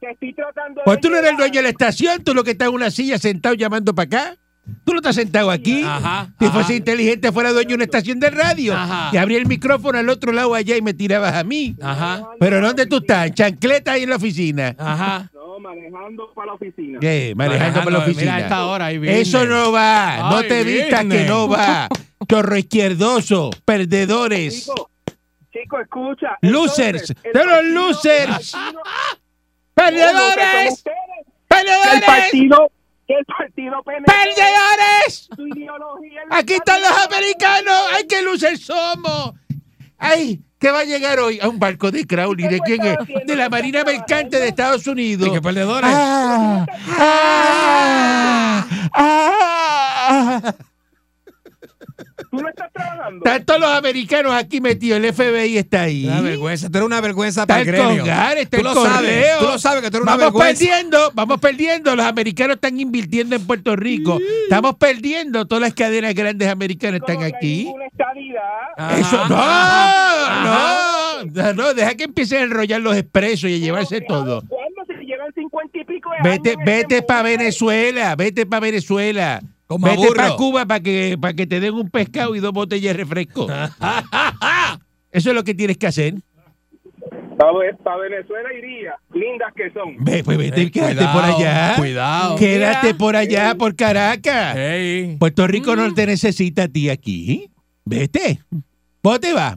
Te 0.00 0.10
estoy 0.10 0.32
tratando 0.34 0.80
de 0.80 0.84
Pues 0.84 1.00
tú 1.00 1.10
no 1.10 1.16
eres 1.16 1.30
el 1.32 1.36
dueño 1.36 1.54
de 1.54 1.62
la 1.62 1.68
estación, 1.70 2.22
tú 2.22 2.34
lo 2.34 2.44
que 2.44 2.52
estás 2.52 2.68
en 2.68 2.74
una 2.74 2.90
silla 2.90 3.18
sentado 3.18 3.54
llamando 3.54 3.94
para 3.94 4.06
acá. 4.06 4.36
Tú 4.84 4.92
no 4.92 4.98
estás 4.98 5.16
sentado 5.16 5.50
aquí. 5.50 5.82
Ajá, 5.84 6.28
Si 6.38 6.44
ajá. 6.46 6.54
fuese 6.54 6.74
inteligente, 6.76 7.32
fuera 7.32 7.52
dueño 7.52 7.70
de 7.70 7.74
una 7.76 7.84
estación 7.84 8.20
de 8.20 8.30
radio. 8.30 8.74
Ajá. 8.74 9.10
Y 9.12 9.16
abría 9.16 9.38
el 9.38 9.46
micrófono 9.46 9.98
al 9.98 10.08
otro 10.08 10.32
lado 10.32 10.54
allá 10.54 10.76
y 10.76 10.82
me 10.82 10.94
tirabas 10.94 11.34
a 11.34 11.44
mí. 11.44 11.74
Ajá. 11.82 12.28
Pero 12.38 12.60
¿dónde 12.60 12.86
tú 12.86 12.98
estás? 12.98 13.32
Chancleta 13.32 13.92
ahí 13.92 14.04
en 14.04 14.10
la 14.10 14.16
oficina. 14.16 14.74
Ajá. 14.78 15.30
No, 15.34 15.58
manejando 15.60 16.32
para 16.34 16.46
la 16.48 16.52
oficina. 16.54 16.98
¿Qué? 17.00 17.32
Manejando 17.36 17.82
por 17.82 17.92
la 17.92 17.98
Mira, 18.00 18.10
oficina. 18.10 18.34
a 18.36 18.40
esta 18.40 18.66
hora 18.66 18.86
ahí 18.86 18.98
viene. 18.98 19.20
Eso 19.20 19.44
no 19.46 19.72
va. 19.72 20.18
no 20.30 20.36
Ay, 20.38 20.48
te 20.48 20.64
vistas 20.64 21.00
viene. 21.06 21.24
que 21.24 21.28
no 21.28 21.48
va. 21.48 21.88
Chorro 22.28 22.56
izquierdoso. 22.56 23.50
Perdedores. 23.64 24.64
Chico, 24.66 24.90
chico, 25.52 25.80
escucha. 25.80 26.36
Losers. 26.42 27.12
Partido- 27.32 27.62
losers. 27.62 28.54
¡Perdedores! 29.74 30.82
Que 30.82 30.90
el 30.90 31.66
¡Perdedores! 31.66 32.04
partido, 32.04 32.70
que 33.06 33.14
el 33.14 33.24
partido 33.24 33.82
PNP, 33.82 34.04
¡Perdedores! 34.12 35.28
su 35.34 35.46
ideología 35.46 36.22
Aquí 36.30 36.54
están 36.54 36.80
los 36.80 36.90
americanos. 36.90 37.74
¡Ay, 37.94 38.06
qué 38.08 38.22
luces 38.22 38.60
somos! 38.60 39.34
¡Ay! 39.98 40.42
¿Qué 40.58 40.70
va 40.70 40.80
a 40.80 40.84
llegar 40.84 41.18
hoy? 41.20 41.38
A 41.40 41.48
un 41.48 41.58
barco 41.58 41.90
de 41.90 42.06
Crowley. 42.06 42.48
¿De 42.48 42.60
quién 42.60 42.84
es? 42.84 42.96
De 43.26 43.36
la 43.36 43.48
Marina 43.48 43.84
Mercante 43.84 44.40
de 44.40 44.48
Estados 44.48 44.86
Unidos. 44.86 45.28
¿Y 45.28 45.32
qué 45.32 45.42
perdedores? 45.42 45.90
Ah, 45.92 46.66
ah, 46.98 48.66
ah. 48.94 50.54
Tú 52.36 52.42
no 52.42 52.48
estás 52.48 52.72
trabajando. 52.72 53.24
Están 53.24 53.44
todos 53.44 53.60
los 53.60 53.70
americanos 53.70 54.32
aquí 54.34 54.60
metidos. 54.60 54.98
El 55.02 55.12
FBI 55.12 55.58
está 55.58 55.82
ahí. 55.82 56.06
Una 56.06 56.20
vergüenza. 56.20 56.70
Tú 56.70 56.78
eres 56.78 56.86
una 56.86 57.00
vergüenza 57.00 57.40
Está 57.42 57.54
para 57.54 57.60
el 57.60 57.66
gremio. 57.66 57.98
Congar, 57.98 58.38
está 58.38 58.56
tú 58.58 58.68
el 58.68 58.74
lo 58.74 58.82
sabes. 58.84 59.38
Tú 59.38 59.44
lo 59.46 59.58
sabes 59.58 59.82
que 59.82 59.90
tú 59.90 59.96
eres 59.98 60.02
una 60.02 60.16
Vamos 60.16 60.32
vergüenza. 60.32 60.64
perdiendo, 60.64 61.10
vamos 61.14 61.40
perdiendo. 61.40 61.96
Los 61.96 62.06
americanos 62.06 62.54
están 62.56 62.78
invirtiendo 62.80 63.36
en 63.36 63.46
Puerto 63.46 63.76
Rico. 63.76 64.18
Estamos 64.44 64.76
perdiendo. 64.76 65.46
Todas 65.46 65.62
las 65.62 65.74
cadenas 65.74 66.14
grandes 66.14 66.48
americanas 66.48 67.00
están 67.00 67.16
Como 67.16 67.26
aquí. 67.26 67.68
Ajá, 68.76 68.98
Eso 68.98 69.28
no, 69.28 69.36
ajá. 69.36 71.24
no, 71.24 71.42
no, 71.42 71.52
no, 71.54 71.74
deja 71.74 71.94
que 71.94 72.04
empiecen 72.04 72.38
a 72.40 72.42
enrollar 72.42 72.80
los 72.80 72.96
expresos 72.96 73.50
y 73.50 73.54
a 73.54 73.58
llevarse 73.58 74.00
todo. 74.02 74.42
¿Cuándo 74.46 74.82
se 74.86 74.94
llevan 75.04 75.32
cincuenta 75.34 75.78
y 75.78 75.84
pico 75.84 76.10
de 76.22 76.28
Vete, 76.30 76.52
en 76.52 76.58
vete 76.64 76.80
este 76.96 77.02
para? 77.02 77.22
Venezuela, 77.22 78.14
vete 78.16 78.46
para 78.46 78.60
Venezuela. 78.60 79.42
Como 79.66 79.86
vete 79.86 80.08
para 80.14 80.36
Cuba 80.36 80.64
para 80.66 80.80
que, 80.80 81.16
para 81.20 81.34
que 81.34 81.46
te 81.46 81.58
den 81.60 81.74
un 81.74 81.90
pescado 81.90 82.34
y 82.36 82.40
dos 82.40 82.52
botellas 82.52 82.94
de 82.96 83.02
refresco. 83.02 83.46
Eso 85.10 85.30
es 85.30 85.34
lo 85.34 85.42
que 85.44 85.54
tienes 85.54 85.76
que 85.78 85.86
hacer. 85.86 86.14
Para 87.38 87.96
Venezuela 87.98 88.48
iría, 88.56 88.94
lindas 89.12 89.52
que 89.54 89.70
son. 89.72 89.96
Ve, 90.04 90.22
pues 90.24 90.38
vete, 90.38 90.62
Eh, 90.62 90.70
quédate 90.70 90.94
cuidado, 90.96 91.12
por 91.20 91.24
allá. 91.24 91.74
cuidado. 91.76 92.36
Quédate 92.36 92.86
Mira. 92.86 92.98
por 92.98 93.16
allá, 93.16 93.54
por 93.56 93.76
Caracas. 93.76 94.56
Puerto 95.18 95.46
Rico 95.46 95.76
no 95.76 95.92
te 95.92 96.06
necesita 96.06 96.64
a 96.64 96.68
ti 96.68 96.88
aquí. 96.88 97.50
Vete. 97.84 98.40
¿Vos 99.02 99.20
te 99.20 99.32
vas? 99.34 99.56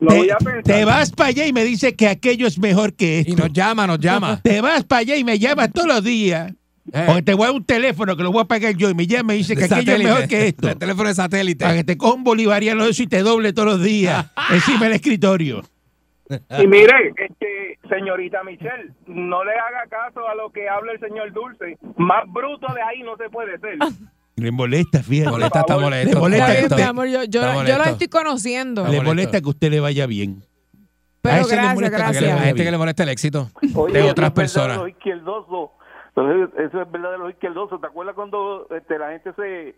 Lo 0.00 0.08
Te, 0.10 0.16
voy 0.16 0.30
a 0.30 0.36
pensar. 0.36 0.62
te 0.62 0.84
vas 0.84 1.10
para 1.10 1.30
allá 1.30 1.46
y 1.46 1.52
me 1.52 1.64
dices 1.64 1.92
que 1.94 2.06
aquello 2.06 2.46
es 2.46 2.56
mejor 2.58 2.94
que 2.94 3.24
Y 3.26 3.30
esto. 3.30 3.42
nos 3.42 3.52
llama, 3.52 3.86
nos 3.86 3.98
llama. 3.98 4.40
Te 4.40 4.60
vas 4.60 4.84
para 4.84 5.00
allá 5.00 5.16
y 5.16 5.24
me 5.24 5.38
llamas 5.40 5.72
todos 5.72 5.88
los 5.88 6.04
días. 6.04 6.52
Eh. 6.92 7.06
O 7.08 7.22
te 7.22 7.34
voy 7.34 7.44
a 7.44 7.46
dar 7.48 7.56
un 7.56 7.64
teléfono 7.64 8.16
que 8.16 8.22
lo 8.22 8.32
voy 8.32 8.42
a 8.42 8.44
pagar 8.46 8.74
yo 8.76 8.88
y 8.90 8.94
me 8.94 9.06
llama 9.06 9.34
y 9.34 9.38
dice 9.38 9.56
que 9.56 9.64
aquello 9.64 9.92
es 9.94 10.04
mejor 10.04 10.28
que 10.28 10.48
esto. 10.48 10.68
De 10.68 10.76
teléfono 10.76 11.08
de 11.08 11.14
satélite. 11.14 11.64
Para 11.64 11.76
que 11.76 11.84
te 11.84 11.96
coja 11.98 12.14
un 12.14 12.24
bolivariano 12.24 12.84
de 12.84 12.90
eso 12.90 13.02
y 13.02 13.06
te 13.06 13.22
doble 13.22 13.52
todos 13.52 13.68
los 13.68 13.82
días 13.82 14.26
encima 14.52 14.84
del 14.84 14.94
escritorio. 14.94 15.62
Y 16.60 16.66
mire, 16.66 17.14
este, 17.16 17.78
señorita 17.88 18.42
Michelle, 18.44 18.92
no 19.06 19.44
le 19.44 19.52
haga 19.52 19.86
caso 19.88 20.28
a 20.28 20.34
lo 20.34 20.50
que 20.52 20.68
habla 20.68 20.92
el 20.92 21.00
señor 21.00 21.32
Dulce. 21.32 21.78
Más 21.96 22.24
bruto 22.30 22.66
de 22.74 22.82
ahí 22.82 23.02
no 23.02 23.16
se 23.16 23.30
puede 23.30 23.58
ser. 23.58 23.78
Le 24.36 24.52
molesta, 24.52 25.02
fíjate. 25.02 25.30
Molesta, 25.32 25.60
está 25.60 25.78
molesto. 25.78 26.14
Le 26.14 26.20
molesta 26.20 26.52
Está 26.52 26.62
usted- 26.66 26.76
mi 26.76 26.82
amor, 26.82 27.08
yo, 27.08 27.24
yo, 27.24 27.42
molesto. 27.52 27.78
la 27.82 27.90
estoy 27.90 28.06
conociendo. 28.06 28.82
Le 28.82 28.86
molesto. 28.88 29.04
molesta 29.06 29.40
que 29.40 29.48
usted 29.48 29.68
le 29.70 29.80
vaya 29.80 30.06
bien. 30.06 30.42
A 30.44 31.20
Pero 31.22 31.46
gracias, 31.48 31.90
gracias. 31.90 32.24
gente 32.24 32.52
bien. 32.52 32.66
que 32.66 32.70
le 32.70 32.78
molesta 32.78 33.02
el 33.02 33.08
éxito 33.08 33.50
Oye, 33.74 33.94
de 33.94 34.02
otras 34.10 34.30
personas. 34.30 34.76
los 34.76 34.90
izquierdosos. 34.90 35.70
Entonces, 36.14 36.58
eso 36.58 36.82
es 36.82 36.90
verdad 36.90 37.12
de 37.12 37.18
los 37.18 37.30
izquierdosos. 37.30 37.80
¿Te 37.80 37.86
acuerdas 37.86 38.14
cuando 38.14 38.66
este, 38.70 38.98
la 38.98 39.10
gente 39.10 39.32
se 39.34 39.74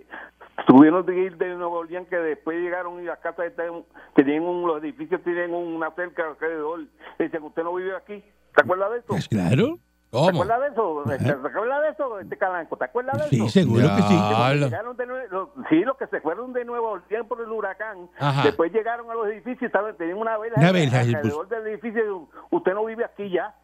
tuvieron 0.67 1.05
de 1.07 1.17
ir 1.19 1.37
de 1.37 1.49
Nueva 1.55 1.79
Orleans 1.79 2.09
que 2.09 2.17
después 2.17 2.59
llegaron 2.59 3.01
y 3.01 3.05
las 3.05 3.19
casas 3.19 3.47
están- 3.47 3.85
tenían 4.15 4.43
un, 4.45 4.67
los 4.67 4.83
edificios 4.83 5.23
tienen 5.23 5.53
una 5.55 5.91
cerca 5.93 6.27
alrededor? 6.29 6.81
Y 7.19 7.23
Dicen, 7.25 7.43
usted 7.43 7.63
no 7.63 7.75
vive 7.75 7.95
aquí. 7.97 8.25
¿Te 8.55 8.63
acuerdas 8.63 8.91
de 8.93 8.99
eso? 8.99 9.07
Pues 9.09 9.29
claro. 9.29 9.77
¿Te 10.11 10.17
¿Cómo? 10.17 10.29
acuerdas 10.43 10.61
de 10.61 10.67
eso? 10.69 11.03
¿Te 11.07 11.49
acuerdas 11.49 11.83
de 11.83 11.89
eso, 11.91 12.19
este 12.19 12.37
Calanco? 12.37 12.77
¿Te 12.77 12.85
acuerdas 12.85 13.19
de 13.23 13.29
Sí, 13.29 13.37
eso? 13.37 13.49
seguro 13.49 13.83
que 13.97 14.03
sí. 14.03 14.15
Diablo. 14.15 14.67
Llegaron 14.67 14.97
de 14.97 15.07
los- 15.07 15.49
sí, 15.69 15.85
los 15.85 15.97
que 15.99 16.07
se 16.09 16.21
fueron 16.21 16.53
de 16.53 16.65
Nueva 16.65 16.89
Orleans 16.89 17.29
por 17.29 17.41
el 17.41 17.49
huracán, 17.49 18.09
Ajá. 18.19 18.43
después 18.43 18.73
llegaron 18.73 19.09
a 19.09 19.15
los 19.15 19.29
edificios 19.29 19.63
y 19.63 19.67
estaban, 19.67 19.97
tenían 19.97 20.19
una 20.19 20.37
vela 20.37 20.55
Una 20.57 20.73
vela, 20.73 20.99
alrededor 21.01 21.47
del 21.49 21.65
edificio. 21.69 22.29
Usted 22.51 22.75
no 22.75 22.85
vive 22.87 23.05
aquí 23.05 23.31
ya. 23.31 23.55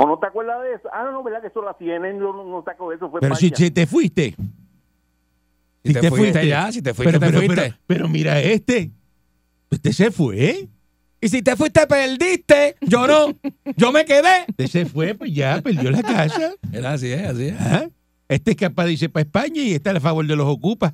¿O 0.00 0.06
no 0.06 0.16
te 0.18 0.26
acuerdas 0.26 0.62
de 0.62 0.74
eso? 0.74 0.88
Ah, 0.92 1.02
no, 1.02 1.10
no, 1.10 1.22
¿verdad 1.24 1.40
que 1.40 1.48
eso 1.48 1.60
lo 1.60 1.74
tienen? 1.74 2.20
No, 2.20 2.32
no, 2.32 2.44
no 2.44 2.62
te 2.62 2.70
acuerdas 2.70 3.00
de 3.00 3.06
eso. 3.06 3.10
Fue 3.10 3.20
Pero 3.20 3.34
si, 3.34 3.50
si 3.50 3.70
te 3.72 3.84
fuiste. 3.84 4.34
Si 5.84 5.92
te 5.92 6.08
fuiste 6.08 6.46
ya, 6.46 6.70
si 6.70 6.80
te 6.82 6.94
fuiste, 6.94 7.18
pero, 7.18 7.20
te 7.20 7.26
pero, 7.26 7.38
fuiste. 7.38 7.62
Pero, 7.62 7.76
pero 7.86 8.08
mira 8.08 8.40
este. 8.40 8.92
Este 9.70 9.92
se 9.92 10.10
fue. 10.12 10.68
Y 11.20 11.28
si 11.28 11.42
te 11.42 11.56
fuiste, 11.56 11.84
perdiste. 11.88 12.76
Yo 12.82 13.08
no. 13.08 13.34
Yo 13.76 13.90
me 13.90 14.04
quedé. 14.04 14.44
Este 14.46 14.68
se 14.68 14.86
fue, 14.86 15.14
pues 15.14 15.34
ya 15.34 15.60
perdió 15.62 15.90
la 15.90 16.02
casa. 16.02 16.52
Era 16.72 16.92
así, 16.92 17.10
es, 17.10 17.26
así. 17.26 17.46
es. 17.48 17.60
Ajá. 17.60 17.88
Este 18.28 18.52
es 18.52 18.56
capaz 18.56 18.84
de 18.84 18.92
irse 18.92 19.08
para 19.08 19.22
España 19.24 19.62
y 19.62 19.74
está 19.74 19.90
a 19.90 20.00
favor 20.00 20.24
de 20.24 20.36
los 20.36 20.46
ocupas. 20.46 20.92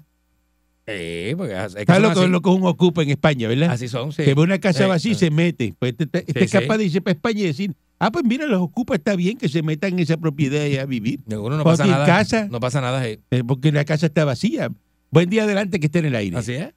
Sí, 0.87 1.35
porque 1.37 1.55
es 1.55 1.75
que 1.75 1.85
¿Sabes 1.87 2.03
lo 2.03 2.09
lo 2.29 2.41
que 2.41 2.51
es 2.51 2.57
un 2.57 2.67
ocupa 2.67 3.03
en 3.03 3.11
España, 3.11 3.49
verdad? 3.49 3.71
Así 3.71 3.89
son, 3.89 4.13
sí. 4.13 4.23
Que 4.25 4.35
ve 4.35 4.41
una 4.43 4.59
casa 4.59 4.85
Sí, 4.85 4.89
vacía 4.89 5.13
y 5.13 5.15
sí. 5.15 5.21
se 5.21 5.31
mete. 5.31 5.75
Pues 5.79 5.95
este, 5.99 6.19
este 6.21 6.41
Sí, 6.41 6.45
es 6.45 6.53
capaz 6.53 6.75
sí. 6.75 6.79
de 6.79 6.85
irse 6.85 7.01
para 7.01 7.13
España 7.13 7.41
y 7.41 7.47
decir, 7.47 7.75
ah, 7.99 8.11
pues 8.11 8.25
mira, 8.25 8.47
los 8.47 8.61
ocupas 8.61 8.99
está 8.99 9.17
bien 9.17 9.39
que 9.39 9.49
se 9.49 9.63
metan 9.63 9.93
en 9.95 10.01
esa 10.01 10.17
propiedad 10.17 10.65
y 10.67 10.77
a 10.79 10.87
vivir. 10.87 11.21
No 11.27 11.41
Cuando 11.43 11.65
pasa 11.65 11.87
nada. 11.87 12.07
casa. 12.07 12.49
No 12.51 12.61
pasa 12.61 12.81
nada. 12.81 13.03
sí. 13.03 13.19
Eh, 13.31 13.43
porque 13.47 13.73
la 13.73 13.85
casa 13.85 14.07
está 14.07 14.25
vacía. 14.25 14.69
Buen 15.11 15.31
día 15.31 15.45
adelante 15.45 15.79
que 15.81 15.87
esté 15.87 16.01
en 16.01 16.07
el 16.07 16.15
aire. 16.17 16.37
Así 16.37 16.55
es. 16.55 16.75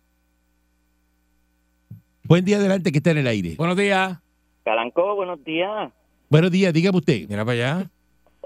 Buen 2.23 2.43
día 2.45 2.57
adelante 2.57 2.91
que 2.91 2.97
esté 2.97 3.11
en 3.11 3.19
el 3.19 3.27
aire. 3.27 3.55
Buenos 3.57 3.77
días. 3.77 4.19
Calanco, 4.65 5.15
buenos 5.15 5.43
días. 5.45 5.91
Buenos 6.29 6.51
días, 6.51 6.73
dígame 6.73 6.97
usted. 6.97 7.27
Mira 7.29 7.45
para 7.45 7.53
allá. 7.53 7.89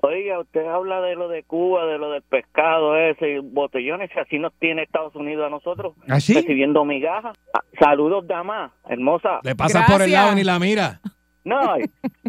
Oiga, 0.03 0.39
usted 0.39 0.65
habla 0.65 0.99
de 1.01 1.15
lo 1.15 1.27
de 1.27 1.43
Cuba, 1.43 1.85
de 1.85 1.97
lo 1.99 2.11
del 2.11 2.23
pescado 2.23 2.97
ese, 2.97 3.39
botellones, 3.39 4.09
que 4.11 4.19
así 4.19 4.39
nos 4.39 4.51
tiene 4.59 4.83
Estados 4.83 5.15
Unidos 5.15 5.45
a 5.45 5.49
nosotros, 5.49 5.93
¿Ah, 6.07 6.19
sí? 6.19 6.33
recibiendo 6.33 6.83
migajas. 6.85 7.37
Ah, 7.53 7.61
Saludos, 7.79 8.25
dama, 8.27 8.73
hermosa. 8.89 9.39
Le 9.43 9.55
pasas 9.55 9.89
por 9.89 10.01
el 10.01 10.11
lado 10.11 10.33
ni 10.35 10.43
la 10.43 10.57
mira. 10.59 11.01
No, 11.43 11.77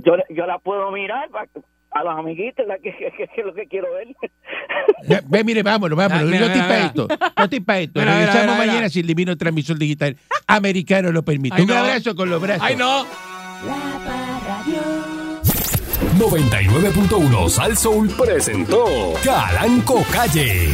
yo, 0.04 0.14
yo 0.30 0.46
la 0.46 0.58
puedo 0.58 0.90
mirar 0.90 1.28
a 1.90 2.02
los 2.04 2.18
amiguitos, 2.18 2.66
la 2.66 2.78
que, 2.78 2.90
que- 2.96 3.12
que- 3.16 3.28
que 3.28 3.40
es 3.40 3.46
lo 3.46 3.52
que 3.54 3.66
quiero 3.66 3.92
ver. 3.92 4.08
Ya, 5.06 5.20
Ve, 5.26 5.44
mire, 5.44 5.62
vámonos, 5.62 5.96
vámonos. 5.98 6.22
Ah, 6.22 6.26
mira, 6.26 6.40
no 6.40 6.46
estoy 6.46 6.62
mira, 6.62 6.68
para 6.68 6.78
mira. 6.78 6.86
esto. 6.86 7.32
No 7.36 7.44
estoy 7.44 7.60
para 7.60 7.78
esto. 7.80 8.00
Mira, 8.00 8.12
Regresamos 8.14 8.42
mira, 8.46 8.54
mira. 8.60 8.66
mañana 8.72 8.88
si 8.88 9.00
el 9.00 9.06
divino 9.06 9.36
transmisor 9.36 9.76
digital 9.78 10.16
americano 10.46 11.12
lo 11.12 11.22
permite. 11.22 11.56
Ay, 11.56 11.62
Un 11.62 11.68
no. 11.68 11.74
abrazo 11.76 12.14
con 12.16 12.30
los 12.30 12.40
brazos. 12.40 12.62
¡Ay, 12.64 12.76
no! 12.76 13.04
La 13.66 14.00
Parradio. 14.06 14.80
99.1 16.18 17.48
Sal 17.48 17.76
Soul 17.76 18.08
presentó 18.18 18.84
Calanco 19.24 20.02
Calle. 20.12 20.68